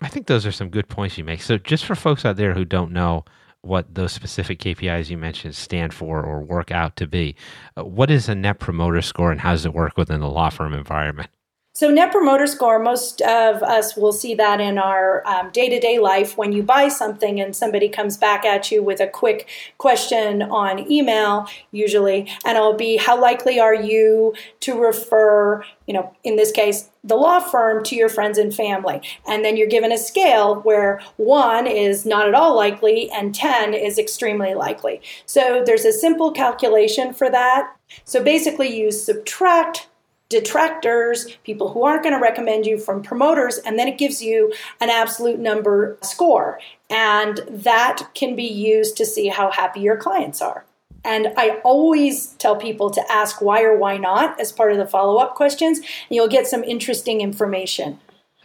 I 0.01 0.09
think 0.09 0.27
those 0.27 0.47
are 0.47 0.53
some 0.53 0.69
good 0.69 0.89
points 0.89 1.19
you 1.19 1.25
make. 1.25 1.43
So 1.43 1.59
just 1.59 1.85
for 1.85 1.97
folks 1.97 2.25
out 2.25 2.37
there 2.37 2.55
who 2.55 2.65
don't 2.65 2.93
know 2.93 3.25
what 3.63 3.95
those 3.95 4.13
specific 4.13 4.61
KPIs 4.61 5.09
you 5.09 5.17
mentioned 5.17 5.57
stand 5.57 5.95
for 5.95 6.23
or 6.23 6.41
work 6.43 6.71
out 6.71 6.95
to 6.97 7.07
be, 7.07 7.35
uh, 7.77 7.85
what 7.85 8.11
is 8.11 8.29
a 8.29 8.35
net 8.35 8.61
promoter 8.61 9.03
score 9.03 9.33
and 9.33 9.41
how 9.41 9.53
does 9.53 9.65
it 9.65 9.73
work 9.73 9.97
within 9.97 10.21
the 10.21 10.29
law 10.29 10.51
firm 10.51 10.75
environment? 10.75 11.31
So, 11.77 11.91
Net 11.91 12.13
Promoter 12.13 12.47
Score, 12.47 12.79
most 12.79 13.21
of 13.23 13.61
us 13.65 13.97
will 13.97 14.13
see 14.13 14.37
that 14.37 14.61
in 14.61 14.79
our 14.79 15.25
day 15.53 15.69
to 15.69 15.81
day 15.81 15.99
life 15.99 16.39
when 16.39 16.53
you 16.53 16.63
buy 16.63 16.87
something 16.87 17.41
and 17.41 17.57
somebody 17.57 17.89
comes 17.89 18.17
back 18.17 18.45
at 18.45 18.71
you 18.71 18.81
with 18.81 19.01
a 19.01 19.09
quick 19.09 19.49
question 19.77 20.41
on 20.41 20.89
email, 20.89 21.49
usually, 21.73 22.31
and 22.45 22.57
it'll 22.57 22.75
be 22.75 22.97
how 22.97 23.21
likely 23.21 23.59
are 23.59 23.75
you 23.75 24.35
to 24.61 24.81
refer, 24.81 25.65
you 25.89 25.95
know, 25.95 26.15
in 26.23 26.37
this 26.37 26.53
case, 26.53 26.91
the 27.03 27.17
law 27.17 27.41
firm 27.41 27.83
to 27.83 27.97
your 27.97 28.09
friends 28.09 28.39
and 28.39 28.55
family. 28.55 29.03
And 29.27 29.45
then 29.45 29.57
you're 29.57 29.67
given 29.67 29.91
a 29.91 29.99
scale 29.99 30.61
where 30.61 31.01
one 31.17 31.67
is 31.67 32.07
not 32.07 32.29
at 32.29 32.37
all 32.37 32.55
likely 32.55 33.11
and 33.11 33.35
10 33.35 33.75
is 33.75 33.99
extremely 33.99 34.55
likely. 34.55 35.03
So, 35.27 35.65
there's 35.67 35.85
a 35.85 35.93
simple 35.93 36.31
calculation 36.31 37.13
for 37.13 37.29
that. 37.31 37.75
So, 38.05 38.23
basically, 38.23 38.79
you 38.79 38.93
subtract 38.93 39.89
detractors, 40.35 41.39
people 41.45 41.73
who 41.73 41.85
aren't 41.85 42.03
going 42.03 42.15
to 42.15 42.21
recommend 42.21 42.67
you 42.67 42.77
from 42.77 43.03
promoters, 43.03 43.59
and 43.59 43.79
then 43.79 43.87
it 43.87 43.97
gives 43.99 44.21
you 44.21 44.53
an 44.81 44.91
absolute 44.91 45.39
number 45.39 45.97
score. 46.03 46.59
And 46.91 47.41
that 47.49 48.09
can 48.15 48.35
be 48.35 48.47
used 48.47 48.97
to 48.97 49.07
see 49.07 49.29
how 49.29 49.53
happy 49.53 49.81
your 49.81 49.97
clients 49.97 50.43
are. 50.43 50.65
And 51.05 51.29
I 51.37 51.61
always 51.65 52.29
tell 52.39 52.57
people 52.57 52.91
to 52.91 53.13
ask 53.13 53.41
why 53.41 53.63
or 53.63 53.77
why 53.77 53.97
not 53.97 54.41
as 54.41 54.51
part 54.51 54.73
of 54.73 54.79
the 54.79 54.87
follow 54.87 55.19
up 55.19 55.37
questions, 55.37 55.79
and 55.79 55.87
you'll 56.11 56.29
get 56.29 56.49
some 56.49 56.65
interesting 56.65 57.21
information. 57.21 58.01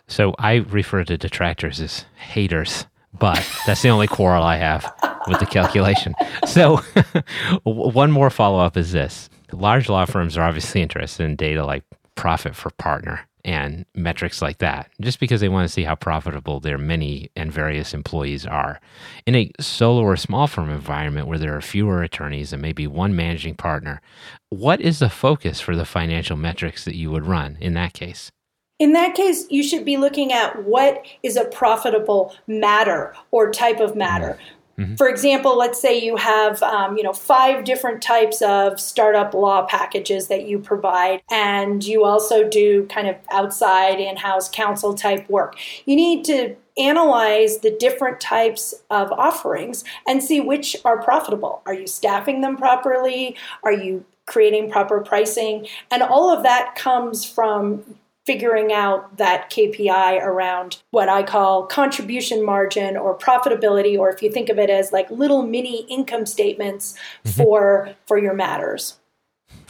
So 0.08 0.36
I 0.38 0.56
refer 0.56 1.04
to 1.06 1.18
detractors 1.18 1.80
as 1.80 2.06
haters, 2.18 2.86
but 3.18 3.44
that's 3.66 3.82
the 3.82 3.90
only 3.90 4.08
quarrel 4.08 4.44
I 4.44 4.58
have 4.58 4.94
with 5.28 5.40
the 5.40 5.46
calculation. 5.48 6.14
So 6.46 6.82
one 7.64 8.12
more 8.12 8.30
follow 8.30 8.60
up 8.60 8.78
is 8.78 8.92
this 8.92 9.30
Large 9.52 9.90
law 9.90 10.06
firms 10.06 10.38
are 10.38 10.44
obviously 10.44 10.82
interested 10.82 11.24
in 11.24 11.36
data 11.36 11.66
like 11.66 11.84
profit 12.16 12.56
for 12.56 12.70
partner 12.72 13.26
and 13.46 13.86
metrics 13.96 14.42
like 14.42 14.58
that, 14.58 14.92
just 15.00 15.20
because 15.20 15.40
they 15.42 15.50
want 15.50 15.68
to 15.68 15.74
see 15.74 15.84
how 15.84 15.96
profitable 15.96 16.60
their 16.60 16.78
many 16.78 17.32
and 17.36 17.52
various 17.52 17.94
employees 17.94 18.46
are. 18.46 18.80
In 19.26 19.36
a 19.36 19.52
solo 19.60 20.02
or 20.02 20.18
small 20.18 20.48
firm 20.48 20.70
environment 20.70 21.28
where 21.28 21.38
there 21.38 21.56
are 21.56 21.62
fewer 21.62 22.04
attorneys 22.04 22.52
and 22.52 22.62
maybe 22.62 22.86
one 22.86 23.16
managing 23.16 23.56
partner, 23.56 24.02
what 24.50 24.82
is 24.82 25.00
the 25.00 25.10
focus 25.10 25.62
for 25.62 25.76
the 25.76 25.86
financial 25.86 26.36
metrics 26.36 26.84
that 26.86 26.96
you 26.96 27.12
would 27.12 27.26
run 27.26 27.58
in 27.62 27.74
that 27.76 27.94
case? 27.94 28.32
In 28.78 28.94
that 28.94 29.14
case, 29.16 29.46
you 29.50 29.62
should 29.62 29.84
be 29.84 29.98
looking 29.98 30.32
at 30.32 30.64
what 30.64 31.06
is 31.22 31.36
a 31.36 31.46
profitable 31.46 32.36
matter 32.48 33.14
or 33.32 33.52
type 33.52 33.80
of 33.80 33.96
matter. 33.96 34.38
Mm-hmm. 34.40 34.59
Mm-hmm. 34.80 34.96
For 34.96 35.10
example, 35.10 35.58
let's 35.58 35.80
say 35.82 36.00
you 36.00 36.16
have 36.16 36.64
um, 36.64 36.98
you 36.98 37.04
know 37.04 37.14
five 37.14 37.66
different 37.66 38.02
types 38.02 38.42
of 38.42 38.80
startup 38.80 39.34
law 39.34 39.66
packages 39.66 40.28
that 40.28 40.48
you 40.48 40.58
provide, 40.60 41.22
and 41.30 41.84
you 41.84 42.06
also 42.06 42.48
do 42.48 42.86
kind 42.88 43.08
of 43.08 43.18
outside 43.30 44.00
in-house 44.00 44.50
counsel 44.50 44.94
type 44.94 45.30
work. 45.30 45.58
You 45.86 45.96
need 45.96 46.24
to 46.26 46.56
analyze 46.78 47.58
the 47.60 47.72
different 47.72 48.22
types 48.22 48.74
of 48.90 49.12
offerings 49.12 49.84
and 50.08 50.24
see 50.24 50.40
which 50.40 50.78
are 50.86 51.02
profitable. 51.04 51.62
Are 51.66 51.74
you 51.74 51.88
staffing 51.88 52.40
them 52.40 52.56
properly? 52.56 53.36
Are 53.64 53.74
you 53.74 54.06
creating 54.26 54.72
proper 54.72 55.02
pricing? 55.02 55.68
And 55.92 56.02
all 56.02 56.32
of 56.32 56.44
that 56.44 56.76
comes 56.76 57.26
from 57.26 57.84
figuring 58.30 58.72
out 58.72 59.18
that 59.18 59.50
KPI 59.50 60.24
around 60.24 60.84
what 60.92 61.10
I 61.10 61.24
call 61.24 61.66
contribution 61.66 62.46
margin 62.46 62.96
or 62.96 63.18
profitability, 63.18 63.98
or 63.98 64.12
if 64.12 64.22
you 64.22 64.32
think 64.32 64.50
of 64.50 64.60
it 64.60 64.70
as 64.70 64.94
like 64.94 65.10
little 65.10 65.42
mini 65.42 65.88
income 65.90 66.28
statements 66.28 66.94
mm-hmm. 67.26 67.32
for 67.32 67.90
for 68.06 68.20
your 68.20 68.36
matters. 68.36 69.00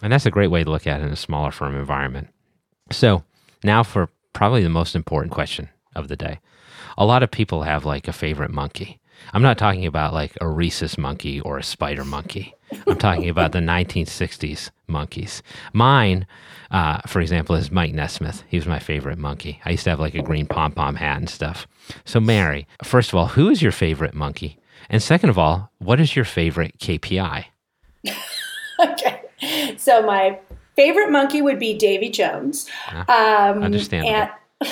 And 0.01 0.11
that's 0.11 0.25
a 0.25 0.31
great 0.31 0.51
way 0.51 0.65
to 0.65 0.69
look 0.69 0.85
at 0.85 0.99
it 0.99 1.05
in 1.05 1.09
a 1.09 1.15
smaller 1.15 1.51
firm 1.51 1.73
environment. 1.73 2.27
So 2.91 3.23
now 3.63 3.81
for 3.81 4.09
probably 4.33 4.61
the 4.61 4.67
most 4.67 4.93
important 4.93 5.31
question 5.31 5.69
of 5.95 6.09
the 6.09 6.17
day. 6.17 6.41
A 6.97 7.05
lot 7.05 7.23
of 7.23 7.31
people 7.31 7.63
have 7.63 7.85
like 7.85 8.09
a 8.09 8.13
favorite 8.13 8.51
monkey. 8.51 8.99
I'm 9.31 9.41
not 9.41 9.57
talking 9.57 9.85
about 9.85 10.13
like 10.13 10.33
a 10.41 10.49
rhesus 10.49 10.97
monkey 10.97 11.39
or 11.39 11.57
a 11.57 11.63
spider 11.63 12.03
monkey. 12.03 12.55
I'm 12.89 12.97
talking 12.97 13.29
about 13.29 13.51
the 13.51 13.59
1960s 13.59 14.71
Monkees. 14.89 15.41
Mine, 15.73 16.25
uh, 16.71 16.99
for 17.07 17.21
example, 17.21 17.55
is 17.55 17.71
Mike 17.71 17.93
Nesmith. 17.93 18.43
He 18.47 18.57
was 18.57 18.65
my 18.65 18.79
favorite 18.79 19.17
monkey. 19.17 19.61
I 19.65 19.71
used 19.71 19.83
to 19.83 19.91
have 19.91 19.99
like 19.99 20.15
a 20.15 20.21
green 20.23 20.47
pom 20.47 20.71
pom 20.71 20.95
hat 20.95 21.17
and 21.17 21.29
stuff. 21.29 21.67
So, 22.05 22.19
Mary, 22.19 22.67
first 22.83 23.09
of 23.09 23.15
all, 23.15 23.27
who 23.27 23.49
is 23.49 23.61
your 23.61 23.71
favorite 23.71 24.13
monkey? 24.13 24.57
And 24.89 25.01
second 25.03 25.29
of 25.29 25.37
all, 25.37 25.71
what 25.77 25.99
is 25.99 26.15
your 26.15 26.25
favorite 26.25 26.77
KPI? 26.79 27.45
okay. 28.79 29.21
So, 29.77 30.01
my 30.01 30.39
favorite 30.75 31.11
monkey 31.11 31.41
would 31.41 31.59
be 31.59 31.77
Davy 31.77 32.09
Jones. 32.09 32.67
um, 33.07 33.63
understandable. 33.63 34.13
And- 34.15 34.31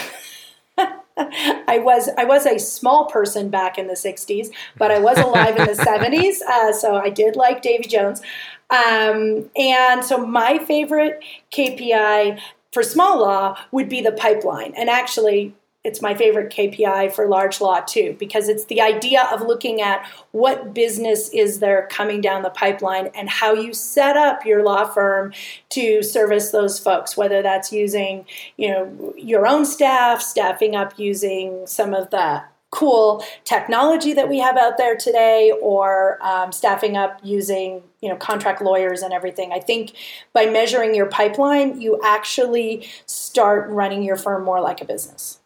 I 1.67 1.79
was 1.79 2.09
I 2.17 2.25
was 2.25 2.45
a 2.45 2.59
small 2.59 3.05
person 3.05 3.49
back 3.49 3.77
in 3.77 3.87
the 3.87 3.93
'60s, 3.93 4.49
but 4.77 4.91
I 4.91 4.99
was 4.99 5.17
alive 5.17 5.57
in 5.57 5.65
the 5.65 5.73
'70s, 5.83 6.41
uh, 6.41 6.71
so 6.73 6.95
I 6.95 7.09
did 7.09 7.35
like 7.35 7.61
Davy 7.61 7.87
Jones. 7.87 8.21
Um, 8.69 9.49
and 9.55 10.03
so 10.03 10.25
my 10.25 10.59
favorite 10.59 11.23
KPI 11.51 12.39
for 12.71 12.83
small 12.83 13.19
law 13.19 13.57
would 13.71 13.89
be 13.89 14.01
the 14.01 14.11
pipeline. 14.11 14.73
And 14.75 14.89
actually, 14.89 15.55
it's 15.87 16.01
my 16.01 16.13
favorite 16.13 16.51
KPI 16.51 17.13
for 17.13 17.29
large 17.29 17.61
law 17.61 17.79
too, 17.79 18.17
because 18.19 18.49
it's 18.49 18.65
the 18.65 18.81
idea 18.81 19.23
of 19.31 19.41
looking 19.41 19.81
at 19.81 20.05
what 20.31 20.73
business 20.73 21.29
is 21.29 21.59
there 21.59 21.87
coming 21.89 22.19
down 22.19 22.41
the 22.41 22.49
pipeline 22.49 23.07
and 23.15 23.29
how 23.29 23.53
you 23.53 23.73
set 23.73 24.17
up 24.17 24.45
your 24.45 24.63
law 24.63 24.83
firm 24.85 25.31
to 25.69 26.03
service 26.03 26.51
those 26.51 26.77
folks, 26.77 27.15
whether 27.15 27.41
that's 27.41 27.71
using, 27.71 28.25
you 28.57 28.69
know, 28.69 29.13
your 29.17 29.47
own 29.47 29.65
staff, 29.65 30.21
staffing 30.21 30.75
up 30.75 30.99
using 30.99 31.65
some 31.65 31.93
of 31.93 32.09
the 32.09 32.43
cool 32.69 33.23
technology 33.45 34.11
that 34.11 34.27
we 34.27 34.39
have 34.39 34.57
out 34.57 34.77
there 34.77 34.97
today 34.97 35.53
or 35.61 36.21
um, 36.21 36.51
staffing 36.51 36.97
up 36.97 37.17
using 37.23 37.81
you 38.01 38.09
know 38.09 38.17
contract 38.17 38.61
lawyers 38.61 39.01
and 39.01 39.13
everything. 39.13 39.53
I 39.53 39.61
think 39.61 39.93
by 40.33 40.47
measuring 40.47 40.93
your 40.93 41.05
pipeline 41.05 41.79
you 41.79 41.97
actually 42.03 42.85
start 43.05 43.69
running 43.69 44.03
your 44.03 44.17
firm 44.17 44.43
more 44.43 44.59
like 44.59 44.81
a 44.81 44.85
business 44.85 45.39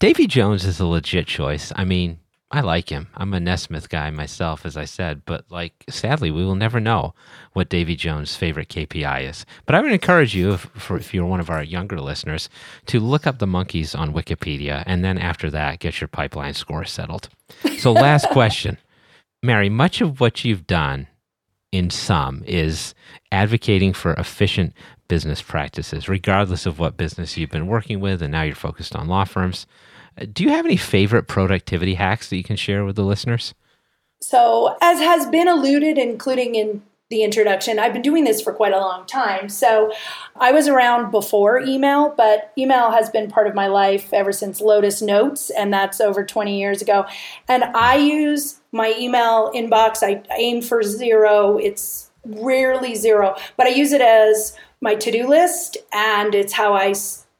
davy 0.00 0.26
jones 0.26 0.64
is 0.64 0.80
a 0.80 0.86
legit 0.86 1.26
choice 1.26 1.72
i 1.76 1.84
mean 1.84 2.18
I 2.50 2.62
like 2.62 2.88
him. 2.88 3.08
I'm 3.14 3.34
a 3.34 3.40
Nesmith 3.40 3.90
guy 3.90 4.08
myself, 4.10 4.64
as 4.64 4.74
I 4.74 4.86
said, 4.86 5.22
but 5.26 5.44
like, 5.50 5.84
sadly, 5.90 6.30
we 6.30 6.44
will 6.46 6.54
never 6.54 6.80
know 6.80 7.14
what 7.52 7.68
Davy 7.68 7.94
Jones' 7.94 8.36
favorite 8.36 8.70
KPI 8.70 9.28
is. 9.28 9.44
But 9.66 9.74
I 9.74 9.82
would 9.82 9.92
encourage 9.92 10.34
you, 10.34 10.52
if, 10.52 10.60
for, 10.74 10.96
if 10.96 11.12
you're 11.12 11.26
one 11.26 11.40
of 11.40 11.50
our 11.50 11.62
younger 11.62 12.00
listeners, 12.00 12.48
to 12.86 13.00
look 13.00 13.26
up 13.26 13.38
the 13.38 13.46
Monkees 13.46 13.98
on 13.98 14.14
Wikipedia, 14.14 14.82
and 14.86 15.04
then 15.04 15.18
after 15.18 15.50
that, 15.50 15.80
get 15.80 16.00
your 16.00 16.08
pipeline 16.08 16.54
score 16.54 16.86
settled. 16.86 17.28
So, 17.78 17.92
last 17.92 18.28
question, 18.30 18.78
Mary. 19.42 19.68
Much 19.68 20.00
of 20.00 20.18
what 20.18 20.42
you've 20.42 20.66
done, 20.66 21.06
in 21.70 21.90
sum, 21.90 22.42
is 22.46 22.94
advocating 23.30 23.92
for 23.92 24.14
efficient 24.14 24.72
business 25.08 25.42
practices, 25.42 26.08
regardless 26.08 26.66
of 26.66 26.78
what 26.78 26.96
business 26.96 27.36
you've 27.36 27.50
been 27.50 27.66
working 27.66 28.00
with, 28.00 28.22
and 28.22 28.32
now 28.32 28.42
you're 28.42 28.54
focused 28.54 28.94
on 28.94 29.08
law 29.08 29.24
firms. 29.24 29.66
Uh, 30.20 30.26
do 30.32 30.44
you 30.44 30.50
have 30.50 30.66
any 30.66 30.76
favorite 30.76 31.26
productivity 31.26 31.94
hacks 31.94 32.28
that 32.28 32.36
you 32.36 32.44
can 32.44 32.56
share 32.56 32.84
with 32.84 32.96
the 32.96 33.04
listeners? 33.04 33.54
So, 34.20 34.76
as 34.82 34.98
has 34.98 35.26
been 35.26 35.48
alluded, 35.48 35.96
including 35.96 36.54
in 36.54 36.82
the 37.08 37.22
introduction, 37.22 37.78
I've 37.78 37.94
been 37.94 38.02
doing 38.02 38.24
this 38.24 38.42
for 38.42 38.52
quite 38.52 38.72
a 38.72 38.78
long 38.78 39.06
time. 39.06 39.48
So, 39.48 39.92
I 40.36 40.52
was 40.52 40.68
around 40.68 41.10
before 41.10 41.60
email, 41.60 42.12
but 42.16 42.52
email 42.58 42.90
has 42.90 43.08
been 43.08 43.30
part 43.30 43.46
of 43.46 43.54
my 43.54 43.68
life 43.68 44.12
ever 44.12 44.32
since 44.32 44.60
Lotus 44.60 45.00
Notes, 45.00 45.50
and 45.50 45.72
that's 45.72 46.00
over 46.00 46.24
20 46.24 46.58
years 46.58 46.82
ago. 46.82 47.06
And 47.46 47.64
I 47.64 47.96
use 47.96 48.60
my 48.72 48.94
email 48.98 49.52
inbox, 49.54 50.02
I 50.02 50.22
aim 50.36 50.62
for 50.62 50.82
zero. 50.82 51.56
It's 51.56 52.10
rarely 52.26 52.94
zero, 52.94 53.36
but 53.56 53.66
I 53.66 53.70
use 53.70 53.92
it 53.92 54.02
as 54.02 54.56
my 54.80 54.94
to 54.94 55.10
do 55.10 55.26
list, 55.26 55.76
and 55.92 56.34
it's 56.34 56.52
how 56.52 56.74
I 56.74 56.94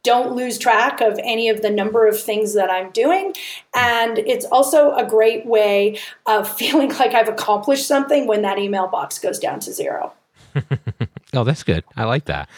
don't 0.04 0.34
lose 0.34 0.58
track 0.58 1.00
of 1.00 1.18
any 1.22 1.48
of 1.48 1.60
the 1.62 1.70
number 1.70 2.06
of 2.06 2.20
things 2.20 2.54
that 2.54 2.70
I'm 2.70 2.90
doing. 2.92 3.34
And 3.74 4.18
it's 4.18 4.44
also 4.46 4.92
a 4.94 5.04
great 5.04 5.44
way 5.44 5.98
of 6.26 6.48
feeling 6.56 6.90
like 6.94 7.14
I've 7.14 7.28
accomplished 7.28 7.86
something 7.86 8.26
when 8.26 8.42
that 8.42 8.58
email 8.58 8.88
box 8.88 9.18
goes 9.18 9.38
down 9.38 9.60
to 9.60 9.72
zero. 9.72 10.12
oh, 11.34 11.44
that's 11.44 11.62
good. 11.62 11.84
I 11.96 12.04
like 12.04 12.24
that. 12.26 12.48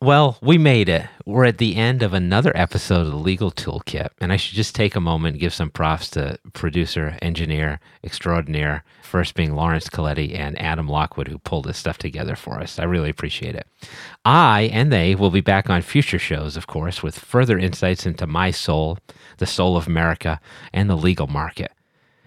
Well, 0.00 0.36
we 0.42 0.58
made 0.58 0.88
it. 0.88 1.06
We're 1.24 1.46
at 1.46 1.58
the 1.58 1.76
end 1.76 2.02
of 2.02 2.12
another 2.12 2.52
episode 2.54 3.06
of 3.06 3.12
the 3.12 3.16
Legal 3.16 3.50
Toolkit, 3.50 4.10
and 4.20 4.32
I 4.32 4.36
should 4.36 4.54
just 4.54 4.74
take 4.74 4.94
a 4.94 5.00
moment 5.00 5.34
and 5.34 5.40
give 5.40 5.54
some 5.54 5.70
props 5.70 6.10
to 6.10 6.38
producer, 6.52 7.16
engineer 7.22 7.80
extraordinaire, 8.02 8.84
first 9.02 9.34
being 9.34 9.54
Lawrence 9.54 9.88
Coletti 9.88 10.34
and 10.34 10.60
Adam 10.60 10.88
Lockwood, 10.88 11.28
who 11.28 11.38
pulled 11.38 11.64
this 11.64 11.78
stuff 11.78 11.98
together 11.98 12.36
for 12.36 12.60
us. 12.60 12.78
I 12.78 12.84
really 12.84 13.10
appreciate 13.10 13.54
it. 13.54 13.66
I 14.24 14.70
and 14.72 14.92
they 14.92 15.14
will 15.14 15.30
be 15.30 15.40
back 15.40 15.70
on 15.70 15.82
future 15.82 16.18
shows, 16.18 16.56
of 16.56 16.66
course, 16.66 17.02
with 17.02 17.18
further 17.18 17.58
insights 17.58 18.04
into 18.04 18.26
my 18.26 18.50
soul, 18.50 18.98
the 19.38 19.46
soul 19.46 19.76
of 19.76 19.86
America, 19.86 20.40
and 20.72 20.90
the 20.90 20.96
legal 20.96 21.26
market. 21.26 21.72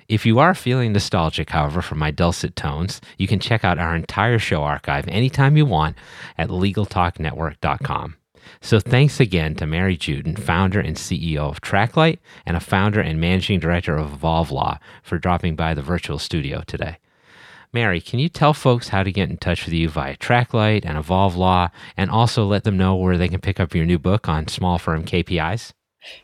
If 0.10 0.26
you 0.26 0.39
are 0.39 0.56
feeling 0.56 0.93
nostalgic, 0.93 1.50
however, 1.50 1.82
for 1.82 1.96
my 1.96 2.12
dulcet 2.12 2.56
tones, 2.56 3.02
you 3.17 3.28
can 3.28 3.39
check 3.39 3.65
out 3.65 3.78
our 3.78 3.93
entire 3.93 4.39
show 4.39 4.63
archive 4.63 5.06
anytime 5.10 5.58
you 5.58 5.65
want 5.65 5.98
at 6.38 6.48
LegalTalkNetwork.com. 6.48 8.15
So 8.62 8.80
thanks 8.80 9.20
again 9.20 9.56
to 9.56 9.65
Mary 9.65 9.98
Juetten, 9.98 10.39
founder 10.39 10.80
and 10.80 10.96
CEO 10.96 11.39
of 11.39 11.60
Traklight 11.60 12.20
and 12.46 12.56
a 12.56 12.62
founder 12.62 13.02
and 13.02 13.20
managing 13.20 13.60
director 13.60 13.98
of 13.98 14.13
Evolve 14.13 14.50
Law, 14.50 14.80
for 15.04 15.17
dropping 15.17 15.58
by 15.58 15.74
the 15.74 15.82
virtual 15.82 16.20
studio 16.20 16.63
today. 16.65 17.00
Mary, 17.74 18.00
can 18.00 18.20
you 18.20 18.30
tell 18.30 18.54
folks 18.54 18.88
how 18.88 19.04
to 19.04 19.12
get 19.12 19.30
in 19.30 19.36
touch 19.36 19.65
with 19.65 19.74
you 19.74 19.89
via 19.89 20.15
Traklight 20.15 20.86
and 20.86 20.98
Evolve 20.98 21.36
Law, 21.36 21.67
and 21.98 22.10
also 22.10 22.46
let 22.46 22.63
them 22.63 22.78
know 22.78 22.96
where 22.96 23.17
they 23.17 23.28
can 23.28 23.41
pick 23.41 23.60
up 23.60 23.76
your 23.76 23.86
new 23.86 24.00
book 24.00 24.30
on 24.30 24.48
small 24.48 24.78
firm 24.78 25.04
KPIs? 25.04 25.74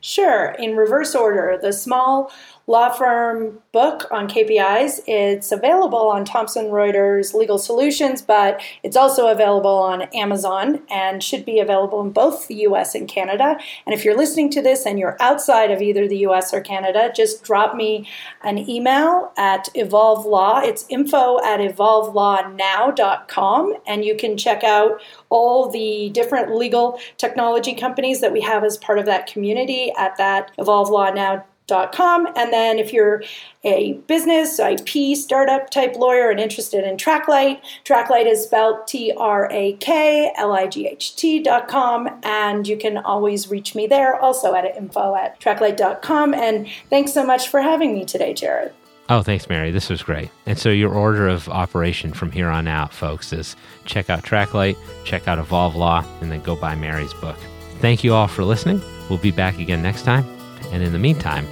Sure. 0.01 0.55
In 0.59 0.75
reverse 0.75 1.15
order, 1.15 1.57
the 1.61 1.73
small 1.73 2.31
law 2.65 2.89
firm 2.89 3.59
book 3.73 4.07
on 4.09 4.29
KPIs. 4.29 5.01
It's 5.05 5.51
available 5.51 6.09
on 6.09 6.23
Thomson 6.23 6.67
Reuters 6.67 7.33
Legal 7.33 7.57
Solutions, 7.57 8.21
but 8.21 8.61
it's 8.83 8.95
also 8.95 9.27
available 9.27 9.75
on 9.75 10.03
Amazon 10.13 10.79
and 10.89 11.21
should 11.21 11.43
be 11.43 11.59
available 11.59 11.99
in 12.01 12.11
both 12.11 12.47
the 12.47 12.55
US 12.67 12.95
and 12.95 13.05
Canada. 13.07 13.57
And 13.85 13.93
if 13.93 14.05
you're 14.05 14.15
listening 14.15 14.49
to 14.51 14.61
this 14.61 14.85
and 14.85 14.97
you're 14.97 15.17
outside 15.19 15.71
of 15.71 15.81
either 15.81 16.07
the 16.07 16.19
US 16.19 16.53
or 16.53 16.61
Canada, 16.61 17.11
just 17.13 17.43
drop 17.43 17.75
me 17.75 18.07
an 18.43 18.57
email 18.57 19.33
at 19.37 19.67
Evolve 19.75 20.25
Law. 20.25 20.59
It's 20.59 20.85
info 20.87 21.43
at 21.43 21.59
evolvelawnow.com, 21.59 23.73
and 23.85 24.05
you 24.05 24.15
can 24.15 24.37
check 24.37 24.63
out 24.63 25.01
all 25.33 25.69
the 25.69 26.09
different 26.11 26.55
legal 26.55 26.99
technology 27.17 27.73
companies 27.73 28.21
that 28.21 28.31
we 28.31 28.39
have 28.39 28.63
as 28.63 28.77
part 28.77 28.99
of 28.99 29.05
that 29.05 29.25
community 29.25 29.91
at 29.97 30.15
that 30.17 30.51
Evolve 30.59 30.89
Law 30.89 31.09
Now 31.09 31.43
Com. 31.67 32.27
And 32.35 32.53
then 32.53 32.77
if 32.77 32.93
you're 32.93 33.23
a 33.63 33.93
business, 34.07 34.59
IP, 34.59 35.17
startup 35.17 35.69
type 35.69 35.95
lawyer 35.95 36.29
and 36.29 36.39
interested 36.39 36.83
in 36.83 36.97
Traklight, 36.97 37.61
Traklight 37.85 38.27
is 38.27 38.43
spelled 38.43 38.85
T 38.85 39.13
R 39.17 39.49
A 39.51 39.73
K 39.73 40.31
L 40.37 40.51
I 40.51 40.67
G 40.67 40.87
H 40.87 41.15
T.com. 41.15 42.19
And 42.21 42.67
you 42.67 42.77
can 42.77 42.97
always 42.97 43.49
reach 43.49 43.75
me 43.75 43.87
there 43.87 44.19
also 44.19 44.53
at 44.53 44.65
info 44.65 45.15
at 45.15 45.39
traklight.com. 45.39 46.33
And 46.33 46.67
thanks 46.89 47.13
so 47.13 47.25
much 47.25 47.47
for 47.47 47.61
having 47.61 47.93
me 47.93 48.05
today, 48.05 48.33
Jared. 48.33 48.73
Oh, 49.09 49.21
thanks, 49.21 49.49
Mary. 49.49 49.71
This 49.71 49.89
was 49.89 50.01
great. 50.01 50.29
And 50.45 50.57
so, 50.57 50.69
your 50.69 50.93
order 50.93 51.27
of 51.27 51.49
operation 51.49 52.13
from 52.13 52.31
here 52.31 52.47
on 52.47 52.67
out, 52.67 52.93
folks, 52.93 53.33
is 53.33 53.55
check 53.85 54.09
out 54.09 54.23
Traklight, 54.23 54.77
check 55.03 55.27
out 55.27 55.39
Evolve 55.39 55.75
Law, 55.75 56.05
and 56.21 56.31
then 56.31 56.41
go 56.41 56.55
buy 56.55 56.73
Mary's 56.75 57.13
book. 57.15 57.37
Thank 57.79 58.03
you 58.03 58.13
all 58.13 58.27
for 58.27 58.45
listening. 58.45 58.81
We'll 59.09 59.19
be 59.19 59.31
back 59.31 59.59
again 59.59 59.81
next 59.81 60.03
time. 60.03 60.25
And 60.71 60.81
in 60.81 60.93
the 60.93 60.99
meantime, 60.99 61.45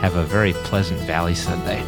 have 0.00 0.16
a 0.16 0.24
very 0.24 0.52
pleasant 0.52 1.00
Valley 1.00 1.34
Sunday. 1.34 1.82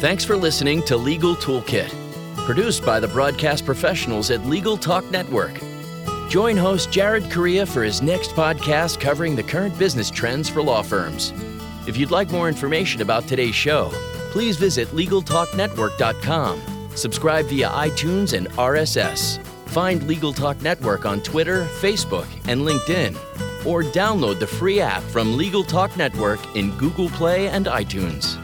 Thanks 0.00 0.24
for 0.24 0.36
listening 0.36 0.82
to 0.84 0.96
Legal 0.96 1.34
Toolkit, 1.34 1.88
produced 2.46 2.84
by 2.84 3.00
the 3.00 3.08
broadcast 3.08 3.64
professionals 3.64 4.30
at 4.30 4.44
Legal 4.46 4.76
Talk 4.76 5.04
Network. 5.10 5.60
Join 6.34 6.56
host 6.56 6.90
Jared 6.90 7.30
Correia 7.30 7.64
for 7.64 7.84
his 7.84 8.02
next 8.02 8.32
podcast 8.32 8.98
covering 8.98 9.36
the 9.36 9.42
current 9.44 9.78
business 9.78 10.10
trends 10.10 10.48
for 10.48 10.64
law 10.64 10.82
firms. 10.82 11.32
If 11.86 11.96
you'd 11.96 12.10
like 12.10 12.32
more 12.32 12.48
information 12.48 13.02
about 13.02 13.28
today's 13.28 13.54
show, 13.54 13.90
please 14.32 14.56
visit 14.56 14.88
LegalTalkNetwork.com. 14.88 16.90
Subscribe 16.96 17.46
via 17.46 17.68
iTunes 17.68 18.36
and 18.36 18.48
RSS. 18.54 19.40
Find 19.66 20.02
Legal 20.08 20.32
Talk 20.32 20.60
Network 20.60 21.06
on 21.06 21.20
Twitter, 21.20 21.66
Facebook, 21.80 22.26
and 22.48 22.62
LinkedIn, 22.62 23.14
or 23.64 23.84
download 23.84 24.40
the 24.40 24.46
free 24.48 24.80
app 24.80 25.04
from 25.04 25.36
Legal 25.36 25.62
Talk 25.62 25.96
Network 25.96 26.56
in 26.56 26.76
Google 26.78 27.10
Play 27.10 27.46
and 27.46 27.66
iTunes. 27.66 28.43